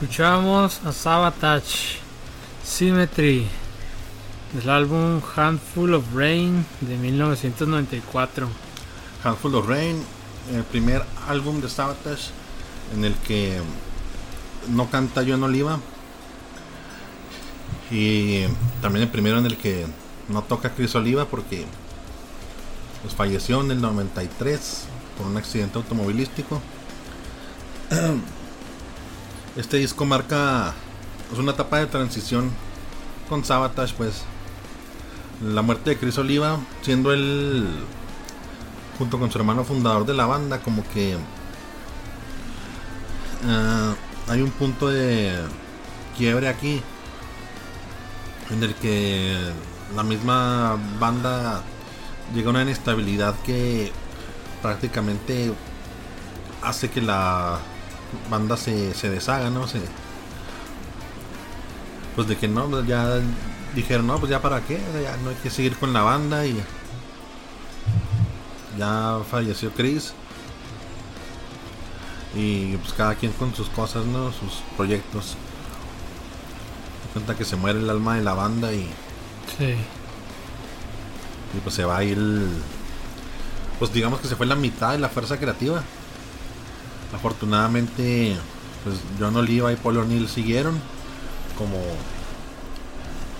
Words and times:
Escuchamos 0.00 0.80
a 0.84 0.92
Sabotage 0.92 1.98
Symmetry 2.64 3.48
del 4.52 4.70
álbum 4.70 5.20
Handful 5.34 5.92
of 5.94 6.04
Rain 6.14 6.64
de 6.82 6.96
1994. 6.96 8.48
Handful 9.24 9.56
of 9.56 9.66
Rain, 9.66 10.00
el 10.54 10.62
primer 10.62 11.02
álbum 11.26 11.60
de 11.60 11.68
Sabotage 11.68 12.30
en 12.94 13.04
el 13.06 13.14
que 13.14 13.58
no 14.68 14.88
canta 14.88 15.24
John 15.26 15.42
Oliva 15.42 15.80
y 17.90 18.44
también 18.80 19.02
el 19.02 19.10
primero 19.10 19.38
en 19.38 19.46
el 19.46 19.56
que 19.56 19.84
no 20.28 20.42
toca 20.42 20.76
Chris 20.76 20.94
Oliva 20.94 21.24
porque 21.24 21.66
pues, 23.02 23.16
falleció 23.16 23.62
en 23.62 23.72
el 23.72 23.80
93 23.80 24.84
por 25.16 25.26
un 25.26 25.36
accidente 25.36 25.76
automovilístico. 25.76 26.62
Este 29.58 29.76
disco 29.78 30.04
marca 30.04 30.72
pues, 31.28 31.40
una 31.40 31.50
etapa 31.50 31.80
de 31.80 31.86
transición 31.86 32.52
con 33.28 33.44
Sabotage, 33.44 33.92
pues. 33.94 34.22
La 35.42 35.62
muerte 35.62 35.90
de 35.90 35.98
Chris 35.98 36.16
Oliva, 36.16 36.60
siendo 36.82 37.12
él 37.12 37.66
junto 38.98 39.18
con 39.18 39.32
su 39.32 39.38
hermano 39.38 39.64
fundador 39.64 40.06
de 40.06 40.14
la 40.14 40.26
banda, 40.26 40.60
como 40.60 40.88
que 40.90 41.14
eh, 41.14 41.16
hay 44.28 44.42
un 44.42 44.52
punto 44.52 44.90
de 44.90 45.32
quiebre 46.16 46.46
aquí 46.46 46.80
en 48.50 48.62
el 48.62 48.76
que 48.76 49.36
la 49.96 50.04
misma 50.04 50.78
banda 51.00 51.64
llega 52.32 52.46
a 52.46 52.50
una 52.50 52.62
inestabilidad 52.62 53.34
que 53.44 53.90
prácticamente 54.62 55.52
hace 56.62 56.90
que 56.90 57.02
la 57.02 57.58
banda 58.30 58.56
se, 58.56 58.94
se 58.94 59.10
deshaga, 59.10 59.50
¿no? 59.50 59.66
Se, 59.68 59.80
pues 62.14 62.26
de 62.26 62.36
que 62.36 62.48
no, 62.48 62.68
pues 62.68 62.86
ya 62.86 63.20
dijeron, 63.74 64.06
no, 64.08 64.18
pues 64.18 64.30
ya 64.30 64.42
para 64.42 64.60
qué, 64.62 64.80
ya 65.02 65.16
no 65.18 65.30
hay 65.30 65.36
que 65.36 65.50
seguir 65.50 65.76
con 65.76 65.92
la 65.92 66.02
banda 66.02 66.44
y 66.46 66.60
ya 68.78 69.20
falleció 69.30 69.70
Chris. 69.72 70.12
Y 72.34 72.76
pues 72.76 72.92
cada 72.92 73.14
quien 73.14 73.32
con 73.32 73.54
sus 73.54 73.68
cosas, 73.68 74.04
¿no? 74.04 74.32
Sus 74.32 74.62
proyectos. 74.76 75.36
cuenta 77.12 77.36
que 77.36 77.44
se 77.44 77.56
muere 77.56 77.78
el 77.78 77.90
alma 77.90 78.16
de 78.16 78.22
la 78.22 78.34
banda 78.34 78.72
y. 78.72 78.88
Sí. 79.56 79.74
Y 81.56 81.60
pues 81.62 81.74
se 81.74 81.84
va 81.84 81.98
a 81.98 82.04
ir. 82.04 82.18
Pues 83.78 83.92
digamos 83.92 84.20
que 84.20 84.28
se 84.28 84.36
fue 84.36 84.46
la 84.46 84.56
mitad 84.56 84.92
de 84.92 84.98
la 84.98 85.08
fuerza 85.08 85.38
creativa. 85.38 85.82
Afortunadamente, 87.12 88.36
pues 88.84 88.96
John 89.18 89.36
Oliva 89.36 89.72
y 89.72 89.76
Paul 89.76 89.98
O'Neill 89.98 90.28
siguieron 90.28 90.78
como 91.56 91.78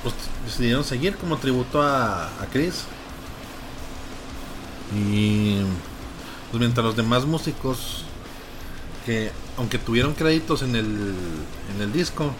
pues 0.02 0.14
decidieron 0.44 0.84
seguir 0.84 1.16
como 1.16 1.36
tributo 1.36 1.82
a, 1.82 2.26
a 2.26 2.46
Chris. 2.52 2.84
Y 4.94 5.58
pues 6.50 6.60
mientras 6.60 6.84
los 6.84 6.96
demás 6.96 7.24
músicos 7.26 8.04
que 9.04 9.30
aunque 9.56 9.78
tuvieron 9.78 10.14
créditos 10.14 10.62
en 10.62 10.74
el 10.74 11.14
en 11.74 11.82
el 11.82 11.92
disco, 11.92 12.32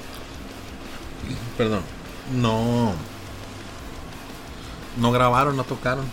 perdón, 1.56 1.82
no 2.34 2.92
no 4.96 5.12
grabaron, 5.12 5.56
no 5.56 5.64
tocaron. 5.64 6.06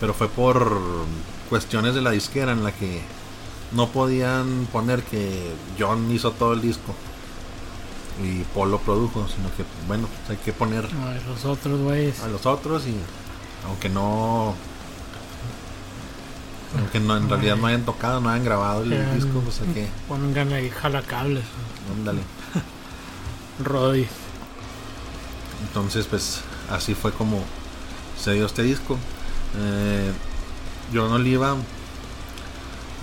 Pero 0.00 0.12
fue 0.14 0.28
por 0.28 0.78
cuestiones 1.48 1.94
de 1.94 2.02
la 2.02 2.10
disquera 2.10 2.52
en 2.52 2.64
la 2.64 2.72
que 2.72 3.00
no 3.72 3.88
podían 3.88 4.66
poner 4.72 5.02
que 5.02 5.52
John 5.78 6.10
hizo 6.10 6.32
todo 6.32 6.52
el 6.52 6.62
disco 6.62 6.94
y 8.22 8.42
Paul 8.54 8.70
lo 8.70 8.78
produjo, 8.78 9.26
sino 9.28 9.48
que 9.56 9.64
bueno, 9.86 10.08
pues 10.08 10.38
hay 10.38 10.44
que 10.44 10.52
poner 10.52 10.86
a 10.86 11.28
los 11.28 11.44
otros 11.44 11.80
güeyes. 11.80 12.20
A 12.22 12.28
los 12.28 12.46
otros 12.46 12.86
y 12.86 12.94
aunque 13.66 13.88
no 13.88 14.54
aunque 16.78 17.00
no, 17.00 17.16
en 17.16 17.28
realidad 17.28 17.56
no 17.56 17.66
hayan 17.66 17.84
tocado, 17.84 18.20
no 18.20 18.28
hayan 18.28 18.44
grabado 18.44 18.82
el 18.82 19.14
disco, 19.14 19.40
pues 19.40 19.60
hay 19.60 19.68
que 19.68 19.88
pongan 20.08 20.52
ahí 20.52 20.70
jalacables. 20.70 21.44
Ándale. 21.96 22.20
Roddy. 23.64 24.06
Entonces, 25.68 26.06
pues 26.06 26.42
así 26.70 26.94
fue 26.94 27.12
como 27.12 27.42
se 28.20 28.32
dio 28.32 28.46
este 28.46 28.62
disco. 28.62 28.98
Eh, 29.58 30.12
John 30.92 31.12
Oliva 31.12 31.56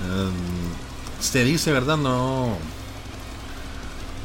eh, 0.01 0.29
se 1.19 1.43
dice, 1.43 1.71
¿verdad? 1.71 1.97
No 1.97 2.57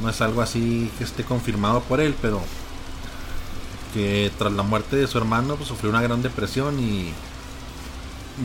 no 0.01 0.09
es 0.09 0.21
algo 0.21 0.41
así 0.41 0.91
que 0.97 1.03
esté 1.03 1.23
confirmado 1.23 1.81
por 1.81 1.99
él, 1.99 2.15
pero 2.21 2.41
que 3.93 4.31
tras 4.37 4.53
la 4.53 4.63
muerte 4.63 4.95
de 4.95 5.07
su 5.07 5.17
hermano 5.17 5.55
pues, 5.55 5.67
sufrió 5.67 5.89
una 5.89 6.01
gran 6.01 6.21
depresión 6.21 6.79
y 6.79 7.11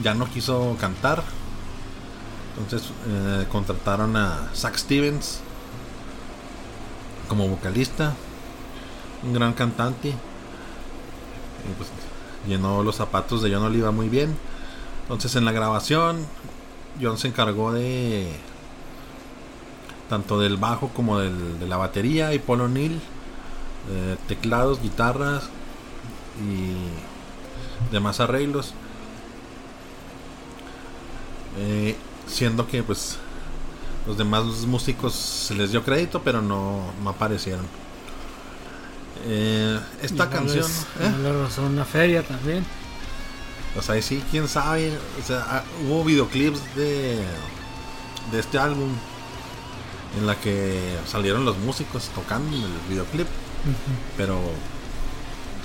ya 0.03 0.15
no 0.15 0.29
quiso 0.29 0.77
cantar. 0.81 1.23
Entonces 2.59 2.91
eh, 3.09 3.47
contrataron 3.51 4.17
a 4.17 4.51
Zach 4.55 4.77
Stevens 4.77 5.41
como 7.29 7.49
vocalista, 7.49 8.15
un 9.23 9.33
gran 9.33 9.53
cantante. 9.53 10.15
Pues 11.79 11.89
llenó 12.47 12.83
los 12.83 12.97
zapatos 12.97 13.43
de 13.43 13.55
John 13.55 13.65
Oliva 13.65 13.91
muy 13.91 14.09
bien. 14.09 14.37
Entonces 15.03 15.37
en 15.37 15.45
la 15.45 15.53
grabación 15.53 16.27
John 17.01 17.19
se 17.19 17.29
encargó 17.29 17.73
de 17.73 18.29
tanto 20.09 20.39
del 20.39 20.57
bajo 20.57 20.89
como 20.89 21.19
del, 21.19 21.59
de 21.59 21.67
la 21.67 21.77
batería 21.77 22.35
y 22.35 22.39
Paul 22.39 22.63
O'Neill, 22.63 23.01
eh, 23.91 24.17
teclados, 24.29 24.81
guitarras 24.81 25.45
y 26.41 27.93
demás 27.93 28.21
arreglos. 28.21 28.75
Eh, 31.59 31.97
siendo 32.27 32.67
que 32.67 32.83
pues 32.83 33.17
los 34.07 34.19
demás 34.19 34.45
músicos 34.67 35.15
se 35.15 35.55
les 35.55 35.71
dio 35.71 35.85
crédito 35.85 36.21
pero 36.23 36.43
no, 36.43 36.93
no 37.03 37.11
aparecieron. 37.11 37.67
Eh, 39.27 39.79
esta 40.03 40.29
canción. 40.29 40.67
Les, 41.23 41.59
una 41.59 41.85
feria 41.85 42.23
también. 42.23 42.65
O 43.77 43.83
sea, 43.83 44.01
sí, 44.01 44.23
quién 44.31 44.49
sabe. 44.49 44.97
O 45.21 45.27
sea, 45.27 45.45
ah, 45.49 45.65
hubo 45.87 46.05
videoclips 46.05 46.75
de, 46.77 47.19
de 48.31 48.39
este 48.39 48.59
álbum 48.59 48.91
en 50.19 50.27
la 50.27 50.37
que 50.37 50.97
salieron 51.07 51.45
los 51.45 51.59
músicos 51.59 52.09
tocando 52.15 52.57
en 52.57 52.63
el 52.63 52.71
videoclip. 52.89 53.27
Pero. 54.17 54.41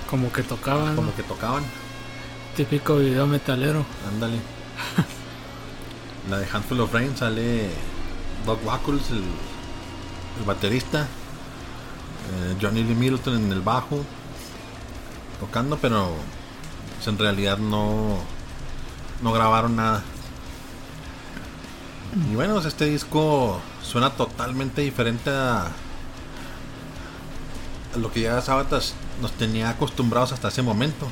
Como 0.10 0.32
que 0.32 0.44
tocaban. 0.44 0.96
Como 0.96 1.16
que 1.16 1.24
tocaban. 1.24 1.64
Típico 2.56 2.98
video 2.98 3.28
metalero. 3.28 3.86
Ándale. 4.12 4.40
la 6.30 6.40
de 6.40 6.48
Handful 6.52 6.80
of 6.82 6.94
Rain 6.94 7.16
sale 7.16 7.70
Doc 8.46 8.66
Wackles, 8.66 9.12
el, 9.12 9.24
baterista. 10.46 11.02
Eh, 11.02 12.56
Johnny 12.60 12.84
Lee 12.84 12.96
Middleton 12.96 13.36
en 13.36 13.52
el 13.52 13.62
bajo. 13.62 14.04
Tocando, 15.40 15.78
pero 15.78 16.16
pues, 17.00 17.08
en 17.08 17.18
realidad 17.18 17.58
no. 17.58 18.18
No 19.22 19.32
grabaron 19.32 19.76
nada. 19.78 20.04
Y 22.30 22.36
bueno, 22.36 22.56
pues, 22.56 22.66
este 22.66 22.86
disco 22.86 23.62
suena 23.84 24.10
totalmente 24.12 24.82
diferente 24.82 25.30
a, 25.30 25.68
lo 27.96 28.12
que 28.12 28.22
ya 28.22 28.42
Sabatas 28.42 28.94
nos 29.22 29.32
tenía 29.32 29.70
acostumbrados 29.70 30.34
hasta 30.34 30.50
ese 30.50 30.62
momento. 30.62 31.08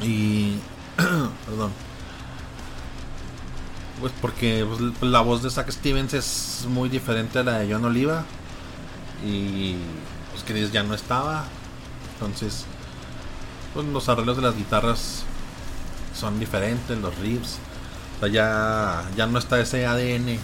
Y. 0.00 0.56
perdón. 0.96 1.72
Pues 4.00 4.12
porque 4.22 4.66
pues, 4.66 5.02
la 5.02 5.20
voz 5.20 5.42
de 5.42 5.50
Zack 5.50 5.70
Stevens 5.70 6.14
es 6.14 6.66
muy 6.68 6.88
diferente 6.88 7.38
a 7.40 7.42
la 7.42 7.58
de 7.58 7.72
John 7.72 7.84
Oliva. 7.84 8.24
Y 9.24 9.76
pues 10.32 10.44
que 10.44 10.68
ya 10.70 10.82
no 10.82 10.94
estaba. 10.94 11.44
Entonces, 12.14 12.66
pues 13.76 13.86
los 13.88 14.08
arreglos 14.08 14.36
de 14.36 14.42
las 14.42 14.56
guitarras 14.56 15.22
son 16.18 16.40
diferentes, 16.40 16.98
los 16.98 17.14
riffs. 17.18 17.58
O 18.16 18.20
sea, 18.20 18.28
ya, 18.28 19.04
ya 19.14 19.26
no 19.26 19.38
está 19.38 19.60
ese 19.60 19.86
ADN 19.86 20.38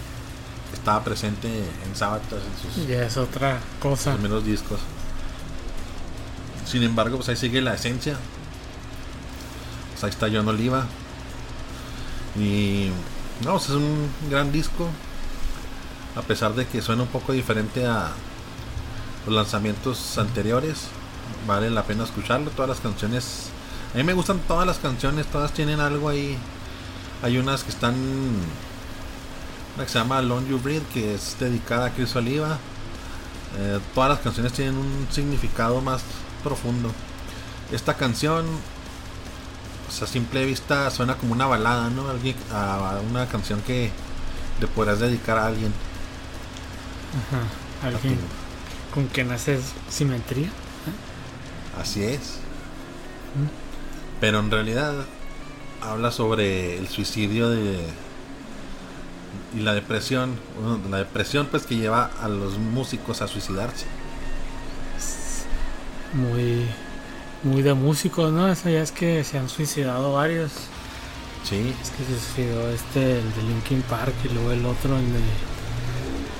estaba 0.73 1.03
presente 1.03 1.47
en 1.47 1.95
Sabatas 1.95 2.41
en 2.43 2.73
sus 2.73 2.87
ya 2.87 3.03
es 3.03 3.17
otra 3.17 3.59
cosa. 3.79 4.13
primeros 4.13 4.43
discos. 4.43 4.79
Sin 6.65 6.83
embargo 6.83 7.17
pues 7.17 7.29
ahí 7.29 7.35
sigue 7.35 7.61
la 7.61 7.75
esencia. 7.75 8.17
Pues 9.91 10.03
ahí 10.03 10.09
está 10.09 10.27
John 10.31 10.47
Oliva. 10.47 10.85
Y 12.35 12.89
no 13.43 13.51
pues, 13.51 13.65
es 13.65 13.75
un 13.75 14.09
gran 14.29 14.51
disco. 14.51 14.89
A 16.15 16.21
pesar 16.21 16.53
de 16.53 16.67
que 16.67 16.81
suena 16.81 17.03
un 17.03 17.07
poco 17.07 17.33
diferente 17.33 17.85
a 17.85 18.11
los 19.25 19.35
lanzamientos 19.35 20.17
anteriores 20.17 20.87
vale 21.47 21.69
la 21.69 21.83
pena 21.83 22.03
escucharlo 22.03 22.49
todas 22.51 22.69
las 22.69 22.79
canciones 22.79 23.49
a 23.93 23.97
mí 23.97 24.03
me 24.03 24.13
gustan 24.13 24.39
todas 24.47 24.65
las 24.65 24.77
canciones 24.77 25.25
todas 25.27 25.51
tienen 25.53 25.79
algo 25.79 26.09
ahí 26.09 26.37
hay 27.23 27.37
unas 27.37 27.63
que 27.63 27.69
están 27.69 27.95
Una 29.75 29.85
que 29.85 29.89
se 29.89 29.97
llama 29.97 30.21
Long 30.21 30.45
You 30.45 30.59
Breathe, 30.59 30.85
que 30.93 31.15
es 31.15 31.37
dedicada 31.39 31.85
a 31.85 31.89
Chris 31.91 32.13
Oliva. 32.17 32.57
Eh, 33.57 33.79
todas 33.95 34.09
las 34.09 34.19
canciones 34.19 34.51
tienen 34.51 34.75
un 34.75 35.07
significado 35.09 35.79
más 35.79 36.01
profundo. 36.43 36.91
Esta 37.71 37.93
canción, 37.93 38.45
o 39.87 39.91
sea, 39.91 40.05
a 40.05 40.09
simple 40.09 40.45
vista 40.45 40.91
suena 40.91 41.15
como 41.15 41.31
una 41.31 41.45
balada, 41.45 41.89
¿no? 41.89 42.09
Alguien, 42.09 42.35
a 42.51 42.99
una 43.09 43.25
canción 43.27 43.61
que 43.61 43.89
le 44.59 44.67
podrás 44.67 44.99
dedicar 44.99 45.37
a 45.37 45.47
alguien. 45.47 45.73
Ajá, 47.81 47.87
alguien 47.87 48.19
con 48.93 49.07
quien 49.07 49.31
haces 49.31 49.61
simetría. 49.89 50.51
Así 51.79 52.03
es. 52.03 52.39
Pero 54.19 54.39
en 54.39 54.51
realidad 54.51 54.93
habla 55.81 56.11
sobre 56.11 56.77
el 56.77 56.87
suicidio 56.87 57.49
de 57.49 57.79
y 59.55 59.59
la 59.59 59.73
depresión, 59.73 60.35
la 60.89 60.97
depresión 60.97 61.47
pues 61.49 61.65
que 61.65 61.75
lleva 61.75 62.09
a 62.21 62.27
los 62.27 62.57
músicos 62.57 63.21
a 63.21 63.27
suicidarse. 63.27 63.85
Muy 66.13 66.67
muy 67.43 67.61
de 67.61 67.73
músicos, 67.73 68.31
¿no? 68.31 68.49
Eso 68.49 68.69
ya 68.69 68.81
es 68.81 68.91
que 68.91 69.23
se 69.23 69.37
han 69.37 69.49
suicidado 69.49 70.13
varios. 70.13 70.51
Sí. 71.43 71.75
Es 71.81 71.89
que 71.89 72.05
se 72.05 72.19
suicidó 72.19 72.69
este, 72.69 73.19
el 73.19 73.35
de 73.35 73.43
Linkin 73.43 73.81
Park 73.83 74.13
y 74.23 74.29
luego 74.29 74.51
el 74.51 74.65
otro, 74.65 74.97
el 74.97 75.13
de 75.13 75.19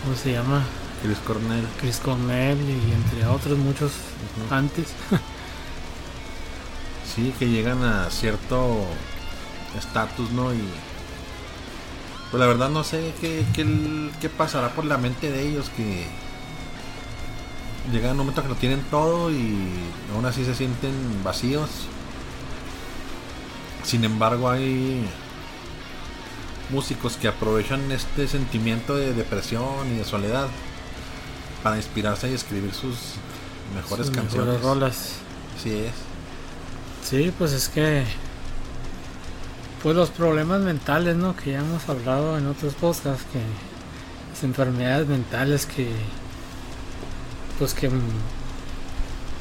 ¿cómo 0.03 0.15
se 0.15 0.31
llama? 0.31 0.63
Chris 1.03 1.17
Cornell. 1.17 1.67
Chris 1.81 1.97
Cornell 1.97 2.57
y 2.61 2.93
entre 2.93 3.27
otros 3.27 3.57
muchos 3.57 3.91
antes. 4.49 4.87
sí, 7.15 7.33
que 7.37 7.49
llegan 7.49 7.83
a 7.83 8.09
cierto 8.09 8.85
estatus, 9.77 10.31
¿no? 10.31 10.53
Y 10.53 10.63
pues 12.31 12.39
la 12.39 12.47
verdad 12.47 12.69
no 12.69 12.85
sé 12.85 13.13
qué, 13.19 13.43
qué, 13.53 14.29
pasará 14.29 14.69
por 14.69 14.85
la 14.85 14.97
mente 14.97 15.29
de 15.29 15.45
ellos 15.45 15.69
que 15.75 16.07
llegan 17.91 18.11
un 18.11 18.19
momento 18.19 18.41
que 18.41 18.47
lo 18.47 18.55
tienen 18.55 18.81
todo 18.89 19.29
y 19.29 19.57
aún 20.15 20.25
así 20.25 20.45
se 20.45 20.55
sienten 20.55 20.93
vacíos. 21.21 21.69
Sin 23.83 24.05
embargo 24.05 24.49
hay 24.49 25.05
músicos 26.69 27.17
que 27.17 27.27
aprovechan 27.27 27.91
este 27.91 28.29
sentimiento 28.29 28.95
de 28.95 29.13
depresión 29.13 29.93
y 29.93 29.97
de 29.97 30.05
soledad 30.05 30.47
para 31.63 31.77
inspirarse 31.77 32.29
y 32.29 32.33
escribir 32.33 32.73
sus 32.73 32.97
mejores 33.73 34.11
canciones. 34.11 34.55
Mejores 34.55 34.61
rolas. 34.61 35.13
Sí 35.61 35.71
es. 35.71 35.93
Sí, 37.09 37.33
pues 37.37 37.53
es 37.53 37.69
que 37.69 38.03
pues 39.81 39.95
los 39.95 40.09
problemas 40.09 40.61
mentales, 40.61 41.15
¿no? 41.15 41.35
Que 41.35 41.51
ya 41.51 41.59
hemos 41.59 41.87
hablado 41.89 42.37
en 42.37 42.47
otros 42.47 42.73
podcasts, 42.73 43.25
que 43.31 43.39
las 44.31 44.43
enfermedades 44.43 45.07
mentales 45.07 45.65
que 45.65 45.89
pues 47.59 47.73
que 47.73 47.89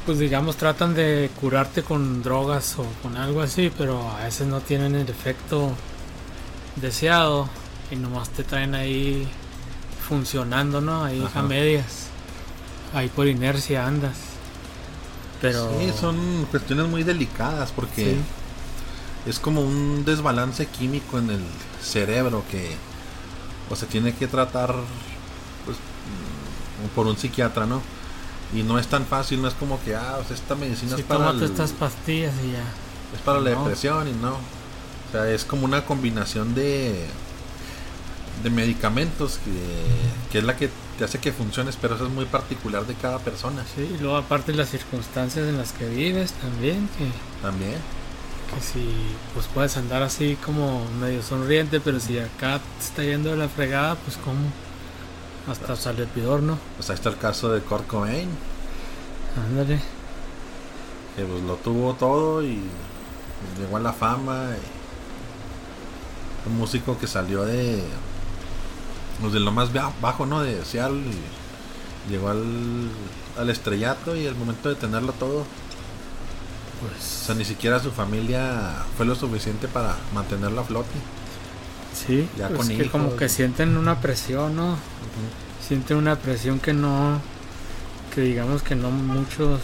pues 0.05 0.19
digamos 0.19 0.57
tratan 0.57 0.93
de 0.93 1.29
curarte 1.39 1.81
con 1.83 2.23
drogas 2.23 2.77
o 2.77 2.85
con 3.01 3.17
algo 3.17 3.41
así, 3.41 3.71
pero 3.77 4.09
a 4.09 4.25
veces 4.25 4.47
no 4.47 4.59
tienen 4.59 4.95
el 4.95 5.09
efecto 5.09 5.71
deseado 6.75 7.49
y 7.89 7.95
nomás 7.95 8.29
te 8.29 8.43
traen 8.43 8.75
ahí 8.75 9.27
funcionando, 10.07 10.81
¿no? 10.81 11.05
Ahí 11.05 11.25
a 11.33 11.41
medias 11.41 12.09
ahí 12.93 13.09
por 13.09 13.27
inercia 13.27 13.85
andas. 13.85 14.17
Pero... 15.41 15.69
Sí, 15.79 15.91
son 15.99 16.47
cuestiones 16.51 16.87
muy 16.87 17.03
delicadas 17.03 17.71
porque 17.71 18.15
es 19.25 19.39
como 19.39 19.61
un 19.61 20.05
desbalance 20.05 20.65
químico 20.67 21.17
en 21.19 21.31
el 21.31 21.41
cerebro 21.81 22.43
que 22.49 22.75
o 23.69 23.75
se 23.75 23.85
tiene 23.85 24.13
que 24.13 24.27
tratar 24.27 24.73
pues, 25.65 25.77
mm, 25.77 26.95
por 26.95 27.07
un 27.07 27.17
psiquiatra, 27.17 27.65
¿no? 27.65 27.81
Y 28.53 28.63
no 28.63 28.77
es 28.77 28.87
tan 28.87 29.05
fácil, 29.05 29.41
no 29.41 29.47
es 29.47 29.53
como 29.55 29.81
que, 29.83 29.95
ah, 29.95 30.19
esta 30.29 30.55
medicina 30.55 30.95
es 30.95 31.03
para... 31.03 31.31
estas 31.43 31.71
pastillas 31.71 32.33
y 32.43 32.51
ya. 32.51 32.63
Es 33.15 33.21
para 33.23 33.39
la 33.39 33.51
depresión 33.51 34.07
y 34.07 34.11
no. 34.11 34.33
O 34.33 35.11
sea, 35.11 35.29
es 35.29 35.43
como 35.43 35.65
una 35.65 35.85
combinación 35.85 36.53
de 36.53 37.07
de 38.43 38.49
medicamentos 38.49 39.39
que, 39.43 40.31
que 40.31 40.39
es 40.39 40.43
la 40.43 40.57
que 40.57 40.69
te 40.97 41.03
hace 41.03 41.19
que 41.19 41.31
funciones, 41.31 41.77
pero 41.81 41.95
eso 41.95 42.05
es 42.05 42.11
muy 42.11 42.25
particular 42.25 42.85
de 42.85 42.93
cada 42.95 43.19
persona. 43.19 43.63
Sí, 43.75 43.95
y 43.95 44.01
luego 44.01 44.17
aparte 44.17 44.53
las 44.53 44.69
circunstancias 44.69 45.47
en 45.47 45.57
las 45.57 45.71
que 45.71 45.87
vives 45.87 46.33
también, 46.33 46.87
que... 46.97 47.07
También. 47.41 47.77
Que 48.53 48.61
si 48.61 48.93
pues 49.33 49.47
puedes 49.47 49.75
andar 49.77 50.03
así 50.03 50.37
como 50.45 50.85
medio 50.99 51.23
sonriente, 51.23 51.79
pero 51.79 51.99
si 51.99 52.19
acá 52.19 52.59
te 52.77 52.83
está 52.83 53.03
yendo 53.03 53.31
de 53.31 53.37
la 53.37 53.49
fregada, 53.49 53.95
pues 53.95 54.17
como 54.17 54.39
hasta 55.49 55.75
sale 55.75 56.05
peor, 56.05 56.41
¿no? 56.41 56.57
Pues 56.77 56.89
ahí 56.89 56.95
está 56.95 57.09
el 57.09 57.17
caso 57.17 57.51
de 57.51 57.61
Kurt 57.61 57.87
Cobain. 57.87 58.29
Ándale. 59.35 59.79
Que 61.15 61.23
pues 61.23 61.41
lo 61.43 61.55
tuvo 61.55 61.93
todo 61.95 62.43
y 62.43 62.59
llegó 63.59 63.77
a 63.77 63.79
la 63.79 63.93
fama. 63.93 64.49
un 66.45 66.57
músico 66.57 66.97
que 66.99 67.07
salió 67.07 67.43
de 67.43 67.83
pues 69.23 69.31
de 69.31 69.39
lo 69.39 69.53
más 69.53 69.69
bajo, 70.01 70.25
¿no? 70.25 70.41
De 70.41 70.65
Seattle. 70.65 71.01
llegó 72.09 72.27
al, 72.27 72.89
al 73.39 73.49
estrellato 73.49 74.17
y 74.17 74.25
el 74.25 74.35
momento 74.35 74.67
de 74.67 74.75
tenerlo 74.75 75.13
todo. 75.13 75.45
Pues. 76.81 77.21
O 77.21 77.25
sea, 77.27 77.35
ni 77.35 77.45
siquiera 77.45 77.79
su 77.79 77.91
familia 77.91 78.83
fue 78.97 79.05
lo 79.05 79.15
suficiente 79.15 79.69
para 79.69 79.95
mantenerlo 80.13 80.59
a 80.59 80.63
flote. 80.65 80.89
Sí, 81.95 82.27
ya 82.37 82.49
pues 82.49 82.67
con 82.67 82.77
que 82.77 82.89
como 82.89 83.15
que 83.15 83.29
sienten 83.29 83.77
una 83.77 84.01
presión, 84.01 84.57
¿no? 84.57 84.75
Sienten 85.65 85.95
una 85.95 86.17
presión 86.17 86.59
que 86.59 86.73
no. 86.73 87.21
Que 88.13 88.19
digamos 88.19 88.61
que 88.61 88.75
no 88.75 88.91
muchos. 88.91 89.61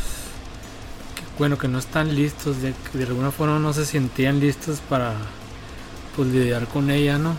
bueno, 1.37 1.57
que 1.57 1.67
no 1.67 1.79
están 1.79 2.15
listos, 2.15 2.61
de, 2.61 2.73
de 2.93 3.03
alguna 3.03 3.31
forma 3.31 3.59
no 3.59 3.73
se 3.73 3.85
sentían 3.85 4.39
listos 4.39 4.79
para. 4.87 5.15
Pues 6.15 6.29
lidiar 6.29 6.65
con 6.67 6.89
ella, 6.89 7.17
¿no? 7.17 7.35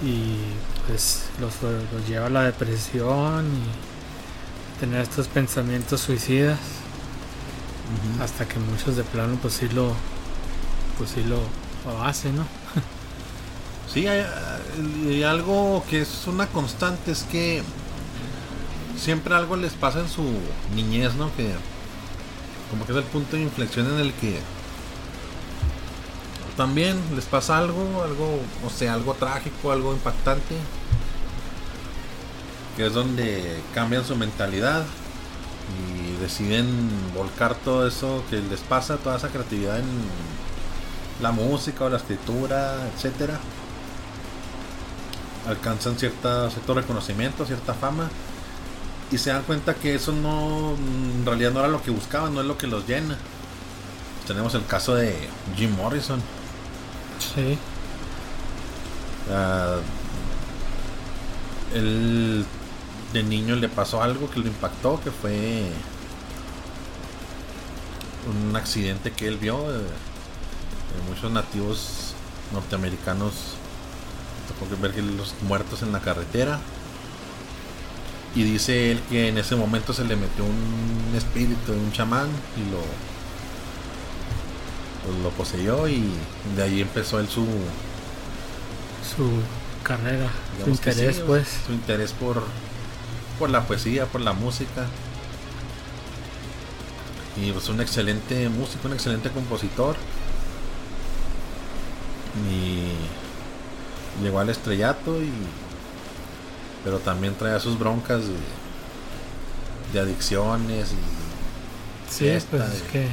Y 0.00 0.36
pues 0.86 1.24
los, 1.40 1.54
lleva 2.08 2.26
a 2.26 2.30
la 2.30 2.42
depresión 2.42 3.46
y 3.46 4.80
tener 4.80 5.02
estos 5.02 5.28
pensamientos 5.28 6.00
suicidas. 6.00 6.58
Hasta 8.20 8.46
que 8.46 8.58
muchos 8.58 8.96
de 8.96 9.04
plano 9.04 9.38
pues 9.42 9.54
sí 9.54 9.68
lo 9.68 9.92
pues 10.96 11.10
sí 11.10 11.24
lo, 11.24 11.40
hacen 12.04 12.36
no 12.36 12.46
sí 13.92 14.06
hay, 14.06 15.22
algo 15.24 15.84
que 15.90 16.02
es 16.02 16.26
una 16.26 16.46
constante 16.46 17.12
es 17.12 17.24
que 17.24 17.62
siempre 18.98 19.34
algo 19.34 19.56
les 19.56 19.72
pasa 19.72 20.00
en 20.00 20.08
su 20.08 20.22
niñez 20.74 21.14
no 21.14 21.34
que 21.36 21.50
como 22.70 22.86
que 22.86 22.92
es 22.92 22.98
el 22.98 23.04
punto 23.04 23.36
de 23.36 23.42
inflexión 23.42 23.86
en 23.92 24.00
el 24.00 24.12
que 24.14 24.38
también 26.56 26.98
les 27.14 27.24
pasa 27.24 27.58
algo, 27.58 28.02
algo, 28.02 28.40
o 28.64 28.70
sea, 28.70 28.94
algo 28.94 29.14
trágico, 29.14 29.72
algo 29.72 29.92
impactante, 29.92 30.56
que 32.76 32.86
es 32.86 32.92
donde 32.92 33.60
cambian 33.74 34.04
su 34.04 34.16
mentalidad 34.16 34.84
y 35.78 36.20
deciden 36.20 36.66
volcar 37.14 37.54
todo 37.54 37.86
eso 37.86 38.22
que 38.28 38.40
les 38.40 38.60
pasa, 38.60 38.96
toda 38.96 39.16
esa 39.16 39.28
creatividad 39.28 39.78
en 39.78 39.86
la 41.20 41.32
música 41.32 41.84
o 41.84 41.88
la 41.88 41.98
escritura, 41.98 42.88
etcétera. 42.94 43.38
Alcanzan 45.46 45.98
cierta, 45.98 46.50
cierto 46.50 46.74
reconocimiento, 46.74 47.44
cierta 47.46 47.74
fama 47.74 48.08
y 49.10 49.18
se 49.18 49.30
dan 49.30 49.42
cuenta 49.42 49.74
que 49.74 49.94
eso 49.94 50.12
no, 50.12 50.74
en 50.74 51.26
realidad 51.26 51.50
no 51.50 51.60
era 51.60 51.68
lo 51.68 51.82
que 51.82 51.90
buscaban, 51.90 52.34
no 52.34 52.40
es 52.40 52.46
lo 52.46 52.56
que 52.56 52.66
los 52.66 52.86
llena. 52.86 53.16
Tenemos 54.26 54.54
el 54.54 54.64
caso 54.66 54.94
de 54.94 55.28
Jim 55.56 55.74
Morrison 55.76 56.22
Sí. 57.34 57.58
Uh, 59.30 59.80
él 61.76 62.44
de 63.12 63.22
niño 63.22 63.56
le 63.56 63.68
pasó 63.68 64.02
algo 64.02 64.30
que 64.30 64.40
lo 64.40 64.46
impactó, 64.46 65.00
que 65.02 65.10
fue 65.10 65.68
un 68.26 68.56
accidente 68.56 69.12
que 69.12 69.28
él 69.28 69.38
vio. 69.38 69.58
Eh, 69.70 69.86
muchos 71.08 71.30
nativos 71.30 72.14
norteamericanos 72.52 73.32
tocó 74.48 74.80
ver 74.80 74.92
que 74.92 75.02
los 75.02 75.34
muertos 75.42 75.82
en 75.82 75.92
la 75.92 76.00
carretera. 76.00 76.58
Y 78.34 78.44
dice 78.44 78.92
él 78.92 79.00
que 79.10 79.28
en 79.28 79.36
ese 79.36 79.56
momento 79.56 79.92
se 79.92 80.04
le 80.04 80.16
metió 80.16 80.44
un 80.44 81.14
espíritu 81.14 81.72
de 81.72 81.78
un 81.78 81.92
chamán 81.92 82.28
y 82.56 82.70
lo 82.70 83.11
lo 85.22 85.30
poseyó 85.30 85.88
y 85.88 86.04
de 86.56 86.62
ahí 86.62 86.80
empezó 86.80 87.18
él 87.18 87.28
su 87.28 87.44
su 89.16 89.30
carrera, 89.82 90.30
su 90.62 90.70
interés 90.70 91.20
pues, 91.26 91.48
su 91.66 91.72
interés 91.72 92.12
por 92.12 92.42
por 93.38 93.50
la 93.50 93.66
poesía, 93.66 94.06
por 94.06 94.20
la 94.20 94.32
música. 94.32 94.86
Y 97.36 97.50
pues 97.50 97.68
un 97.68 97.80
excelente 97.80 98.48
músico, 98.48 98.86
un 98.86 98.94
excelente 98.94 99.30
compositor. 99.30 99.96
Y 102.50 102.92
llegó 104.22 104.40
al 104.40 104.50
estrellato 104.50 105.22
y 105.22 105.30
pero 106.84 106.98
también 106.98 107.34
traía 107.34 107.60
sus 107.60 107.78
broncas 107.78 108.22
de, 108.26 108.34
de 109.92 110.00
adicciones 110.00 110.92
y 110.92 112.12
sí 112.12 112.30
pues 112.50 112.62
es 112.62 112.82
que 112.90 113.06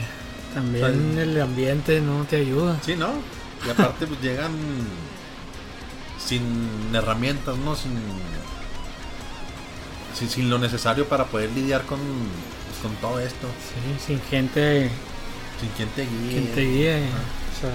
también 0.54 1.18
el 1.18 1.42
ambiente 1.42 2.02
no 2.02 2.26
te 2.26 2.38
ayuda 2.38 2.80
sí 2.86 2.96
no 2.96 3.10
y 3.66 3.70
aparte 3.70 4.08
pues 4.08 4.22
llegan 4.22 4.52
sin 6.24 6.94
herramientas 6.94 7.58
no 7.58 7.76
sin, 7.76 7.92
sin, 10.28 10.50
lo 10.50 10.58
necesario 10.58 11.08
para 11.08 11.26
poder 11.26 11.52
lidiar 11.52 11.84
con, 11.86 12.00
pues, 12.00 12.80
con 12.82 12.96
todo 13.02 13.20
esto 13.20 13.48
sí 13.48 14.06
sin 14.06 14.22
gente 14.22 14.90
sin 15.60 15.70
quien 15.70 15.90
te 15.90 16.02
guíe 16.04 16.32
quien 16.32 16.56
te 16.56 16.62
guíe 16.62 16.96
o 16.98 17.62
sea 17.62 17.72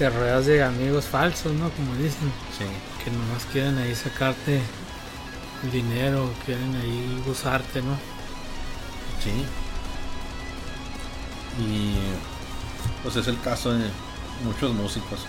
te 0.00 0.08
rodeas 0.08 0.46
de 0.46 0.62
amigos 0.62 1.04
falsos, 1.04 1.52
¿no? 1.52 1.68
Como 1.68 1.94
dicen. 1.96 2.32
Sí. 2.56 2.64
Que 3.04 3.10
nomás 3.10 3.44
quieren 3.52 3.76
ahí 3.76 3.94
sacarte 3.94 4.62
dinero, 5.70 6.32
quieren 6.46 6.74
ahí 6.74 7.22
usarte, 7.30 7.82
¿no? 7.82 7.98
Sí. 9.22 9.44
Y 11.60 11.94
pues 13.02 13.16
es 13.16 13.26
el 13.28 13.40
caso 13.40 13.72
de 13.72 13.88
muchos 14.44 14.74
músicos. 14.74 15.20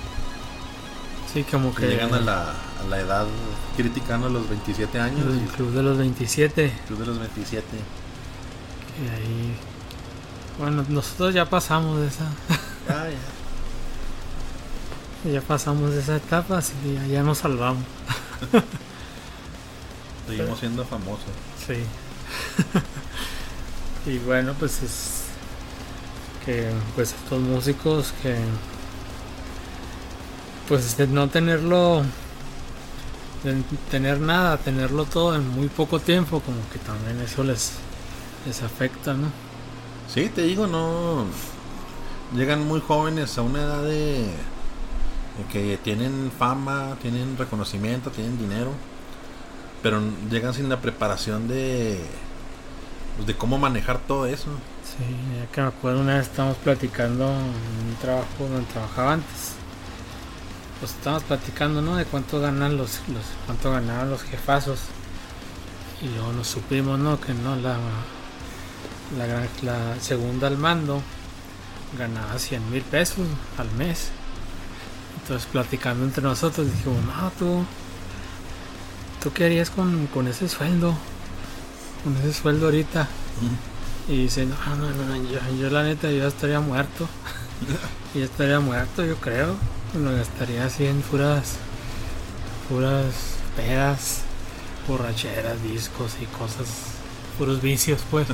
Sí, 1.34 1.44
como 1.44 1.74
que, 1.74 1.88
llegan 1.88 2.14
a 2.14 2.20
la, 2.20 2.50
a 2.50 2.88
la 2.90 3.00
edad 3.00 3.26
criticando 3.78 4.28
a 4.28 4.30
los 4.30 4.50
27 4.50 5.00
años. 5.00 5.26
El 5.26 5.48
club 5.50 5.72
de 5.72 5.84
los 5.84 5.98
27. 5.98 6.74
Club 6.88 7.00
de 7.00 7.06
los 7.06 7.20
27. 7.20 7.66
Y 8.98 9.10
ahí. 9.10 9.56
Bueno, 10.60 10.86
nosotros 10.90 11.34
ya 11.34 11.50
pasamos 11.50 12.00
de 12.00 12.08
esa. 12.08 12.26
Ah, 12.90 13.08
ya 13.10 13.42
ya 15.30 15.42
pasamos 15.42 15.94
esa 15.94 16.16
etapa, 16.16 16.58
así 16.58 16.74
que 16.84 17.10
ya, 17.10 17.22
nos 17.22 17.40
salvamos. 17.40 17.84
Seguimos 20.28 20.60
siendo 20.60 20.84
famosos. 20.86 21.26
Sí. 21.66 21.84
y 24.10 24.18
bueno, 24.20 24.56
pues 24.58 24.82
es 24.82 25.21
que 26.46 26.70
pues 26.96 27.14
estos 27.14 27.40
músicos 27.40 28.14
que 28.22 28.36
pues 30.68 30.98
de 30.98 31.08
no 31.08 31.28
tenerlo 31.28 32.04
de 33.44 33.62
tener 33.90 34.20
nada, 34.20 34.58
tenerlo 34.58 35.06
todo 35.06 35.36
en 35.36 35.48
muy 35.50 35.68
poco 35.68 36.00
tiempo, 36.00 36.42
como 36.42 36.58
que 36.72 36.80
también 36.80 37.20
eso 37.22 37.44
les 37.44 37.74
les 38.46 38.62
afecta, 38.64 39.14
¿no? 39.14 39.28
Sí, 40.08 40.30
te 40.30 40.42
digo, 40.44 40.68
no 40.68 41.26
llegan 42.36 42.68
muy 42.68 42.82
jóvenes 42.82 43.38
a 43.38 43.42
una 43.42 43.62
edad 43.62 43.84
de 43.84 44.26
que 45.52 45.78
tienen 45.78 46.32
fama, 46.38 46.98
tienen 47.02 47.38
reconocimiento, 47.38 48.12
tienen 48.12 48.38
dinero, 48.38 48.72
pero 49.82 50.02
llegan 50.30 50.54
sin 50.54 50.70
la 50.70 50.82
preparación 50.82 51.48
de, 51.48 52.00
pues, 53.16 53.28
de 53.28 53.36
cómo 53.36 53.58
manejar 53.58 54.00
todo 54.00 54.26
eso. 54.26 54.50
Sí, 54.98 55.06
ya 55.38 55.52
que 55.52 55.62
me 55.62 55.68
acuerdo 55.68 56.02
una 56.02 56.18
vez 56.18 56.28
estábamos 56.28 56.58
platicando 56.58 57.26
en 57.30 57.90
un 57.90 57.96
trabajo 58.02 58.28
donde 58.40 58.72
trabajaba 58.72 59.14
antes. 59.14 59.54
Pues 60.80 60.92
estábamos 60.92 61.24
platicando, 61.24 61.82
¿no? 61.82 61.96
De 61.96 62.06
cuánto 62.06 62.40
ganan 62.40 62.78
los, 62.78 63.00
los 63.08 63.24
cuánto 63.46 63.72
ganaban 63.72 64.10
los 64.10 64.24
jefazos. 64.24 64.80
Y 66.02 66.08
luego 66.10 66.34
nos 66.34 66.48
supimos, 66.48 67.00
¿no? 67.00 67.20
Que 67.22 67.34
no 67.34 67.56
la 67.56 67.78
la, 69.18 70.00
segunda 70.00 70.48
al 70.48 70.58
mando 70.58 71.02
ganaba 71.98 72.38
100 72.38 72.72
mil 72.72 72.84
pesos 72.84 73.28
al 73.58 73.70
mes. 73.72 74.10
Entonces 75.22 75.48
platicando 75.52 76.06
entre 76.06 76.24
nosotros 76.24 76.72
dijimos, 76.72 77.04
no, 77.06 77.32
tú, 77.38 77.66
¿tú 79.22 79.34
qué 79.34 79.46
harías 79.46 79.70
con, 79.70 80.28
ese 80.28 80.48
sueldo? 80.48 80.96
Con 82.04 82.16
ese 82.18 82.34
sueldo 82.34 82.66
ahorita. 82.66 83.08
Y 84.08 84.24
dice, 84.24 84.46
no, 84.46 84.56
no, 84.76 84.90
no, 84.90 85.52
yo, 85.60 85.70
la 85.70 85.84
neta 85.84 86.12
yo 86.12 86.28
estaría 86.28 86.60
muerto. 86.60 87.08
y 88.16 88.22
estaría 88.22 88.60
muerto, 88.60 89.06
yo 89.06 89.16
creo. 89.18 89.56
Lo 89.94 90.12
gastaría 90.12 90.66
así 90.66 90.86
en 90.86 91.02
puras, 91.02 91.58
puras 92.70 93.36
pedas, 93.56 94.22
borracheras, 94.88 95.62
discos 95.64 96.14
y 96.22 96.26
cosas, 96.26 96.68
puros 97.38 97.62
vicios 97.62 98.02
pues. 98.10 98.28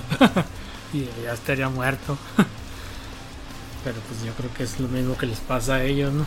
y 0.93 1.07
ya 1.23 1.33
estaría 1.33 1.69
muerto. 1.69 2.17
Pero 3.83 3.97
pues 4.07 4.23
yo 4.23 4.33
creo 4.33 4.53
que 4.53 4.63
es 4.63 4.79
lo 4.79 4.87
mismo 4.87 5.17
que 5.17 5.25
les 5.25 5.39
pasa 5.39 5.75
a 5.75 5.83
ellos, 5.83 6.13
¿no? 6.13 6.25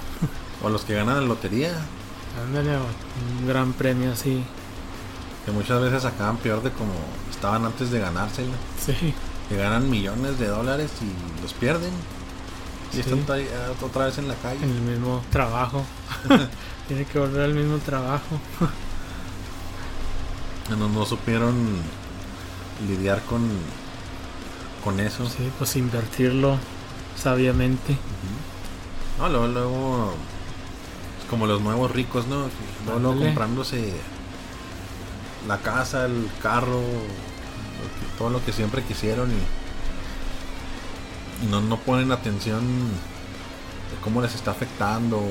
O 0.63 0.69
los 0.69 0.83
que 0.83 0.95
ganan 0.95 1.17
la 1.17 1.23
lotería. 1.23 1.73
Ándale, 2.45 2.77
un 2.77 3.47
gran 3.47 3.73
premio 3.73 4.13
así. 4.13 4.43
Que 5.45 5.53
muchas 5.53 5.81
veces 5.81 6.05
acaban 6.05 6.37
peor 6.39 6.63
de 6.63 6.71
como 6.71 6.93
estaban 7.31 7.65
antes 7.65 7.91
de 7.91 7.99
ganársela. 7.99 8.55
Sí. 8.85 9.15
Que 9.51 9.57
ganan 9.57 9.91
millones 9.91 10.39
de 10.39 10.47
dólares 10.47 10.91
y 11.03 11.43
los 11.43 11.53
pierden. 11.53 11.93
Y 12.97 13.01
están 13.01 13.21
otra 13.83 14.07
vez 14.07 14.17
en 14.19 14.29
la 14.29 14.35
calle. 14.37 14.65
En 14.65 14.71
el 14.71 14.81
mismo 14.81 15.23
trabajo. 15.31 15.85
Tiene 16.89 17.05
que 17.05 17.19
volver 17.19 17.43
al 17.43 17.55
mismo 17.55 17.77
trabajo. 17.79 18.41
no, 20.71 20.89
no 20.89 21.05
supieron 21.05 21.55
lidiar 22.89 23.21
con, 23.23 23.47
con 24.83 24.99
eso. 24.99 25.29
Sí, 25.29 25.51
pues 25.59 25.77
invertirlo 25.77 26.57
sabiamente. 27.17 27.97
No, 29.19 29.29
luego, 29.29 29.47
luego 29.49 30.15
como 31.29 31.47
los 31.47 31.61
nuevos 31.61 31.93
ricos, 31.93 32.27
¿no? 32.27 32.47
Luego, 32.87 33.17
comprándose 33.19 33.93
la 35.47 35.59
casa, 35.59 36.07
el 36.07 36.29
carro, 36.43 36.81
todo 38.19 38.31
lo 38.31 38.45
que 38.45 38.53
siempre 38.53 38.83
quisieron 38.83 39.31
y, 39.31 39.41
no, 41.51 41.61
no 41.61 41.77
ponen 41.79 42.13
atención 42.13 42.61
de 42.61 43.97
cómo 44.03 44.21
les 44.21 44.35
está 44.35 44.51
afectando 44.51 45.17
o 45.17 45.31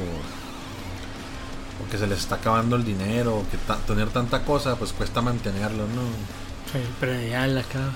que 1.91 1.97
se 1.97 2.07
les 2.07 2.19
está 2.19 2.35
acabando 2.35 2.75
el 2.75 2.83
dinero, 2.83 3.37
o 3.37 3.45
que 3.49 3.57
tener 3.87 4.09
tanta 4.09 4.43
cosa 4.43 4.75
pues 4.75 4.91
cuesta 4.91 5.21
mantenerlo, 5.21 5.85
¿no? 5.87 6.77
el 6.77 6.87
predial 6.99 7.57
acá. 7.57 7.79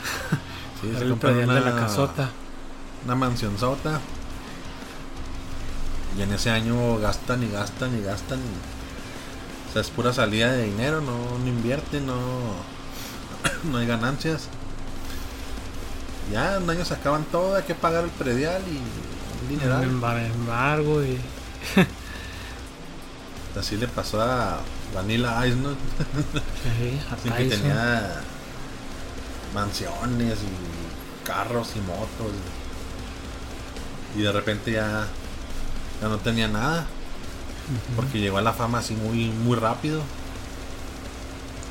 Sí, 0.82 0.92
el 1.00 1.16
predial 1.16 1.48
de 1.48 1.62
la 1.62 1.76
casota. 1.78 2.30
Una 3.06 3.16
mansionzota 3.16 4.02
y 6.18 6.22
en 6.22 6.34
ese 6.34 6.50
año 6.50 6.98
gastan 7.00 7.44
y 7.44 7.50
gastan 7.50 7.98
y 7.98 8.04
gastan. 8.04 8.40
O 9.70 9.74
sea, 9.74 9.82
es 9.82 9.90
pura 9.90 10.14
salida 10.14 10.52
de 10.52 10.66
dinero, 10.66 11.02
no, 11.02 11.40
no 11.40 11.48
invierten, 11.48 12.06
no, 12.06 12.14
no 13.64 13.78
hay 13.78 13.88
ganancias. 13.88 14.48
Ya 16.32 16.58
un 16.60 16.70
año 16.70 16.86
se 16.86 16.94
acaban 16.94 17.26
todo, 17.26 17.56
hay 17.56 17.64
que 17.64 17.76
pagar 17.76 18.04
el 18.06 18.10
predial 18.12 18.62
y 18.68 19.50
dineral. 19.50 19.84
embargo 19.84 21.04
y. 21.04 21.20
Así 23.60 23.78
le 23.78 23.88
pasó 23.88 24.20
a 24.22 24.60
Vanilla 24.96 25.46
Ice, 25.46 25.58
¿no? 25.58 25.70
Sí, 27.22 27.30
que 27.30 27.46
tenía 27.46 28.22
mansiones 29.54 30.40
y 30.40 31.26
carros 31.26 31.70
y 31.76 31.80
motos. 31.82 32.34
Y 34.18 34.22
de 34.22 34.32
repente 34.32 34.72
ya 34.72 35.08
ya 36.02 36.10
no 36.10 36.18
tenía 36.18 36.48
nada. 36.48 36.86
Porque 37.96 38.20
llegó 38.20 38.38
a 38.38 38.42
la 38.42 38.54
fama 38.54 38.80
así 38.80 38.94
muy, 38.94 39.30
muy 39.30 39.56
rápido. 39.56 40.02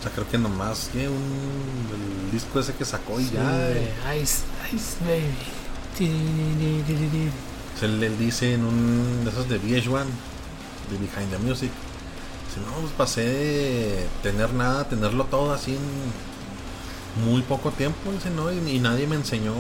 O 0.03 0.05
sea, 0.05 0.11
creo 0.11 0.29
que 0.29 0.37
nomás 0.37 0.91
que 0.93 1.09
un 1.09 1.15
el 1.15 2.33
disco 2.33 2.59
ese 2.59 2.75
que 2.75 2.85
sacó 2.85 3.21
y 3.21 3.31
ya. 3.31 3.71
Ice, 4.21 4.43
Ice 4.75 4.97
Baby. 5.05 5.31
él, 7.83 8.19
dice 8.19 8.55
en 8.55 8.65
un 8.65 9.25
de 9.25 9.31
esos 9.31 9.49
de 9.49 9.61
VH1, 9.61 10.05
de 10.91 10.99
Behind 10.99 11.31
the 11.31 11.39
Music. 11.39 11.71
Dice, 12.49 12.61
no, 12.67 12.73
pues 12.81 12.93
pasé 12.99 13.23
de 13.23 14.07
tener 14.25 14.53
nada, 14.55 14.89
tenerlo 14.89 15.25
todo 15.27 15.53
así 15.53 15.77
en 15.77 17.25
muy 17.25 17.43
poco 17.43 17.71
tiempo, 17.71 18.11
dice, 18.11 18.31
¿no? 18.31 18.53
Y, 18.53 18.81
nadie 18.81 19.07
me 19.07 19.15
enseñó 19.15 19.55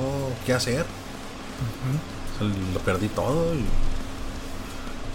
qué 0.45 0.55
hacer. 0.55 0.85
lo 2.75 2.81
perdí 2.81 3.07
todo 3.09 3.55
y 3.55 3.65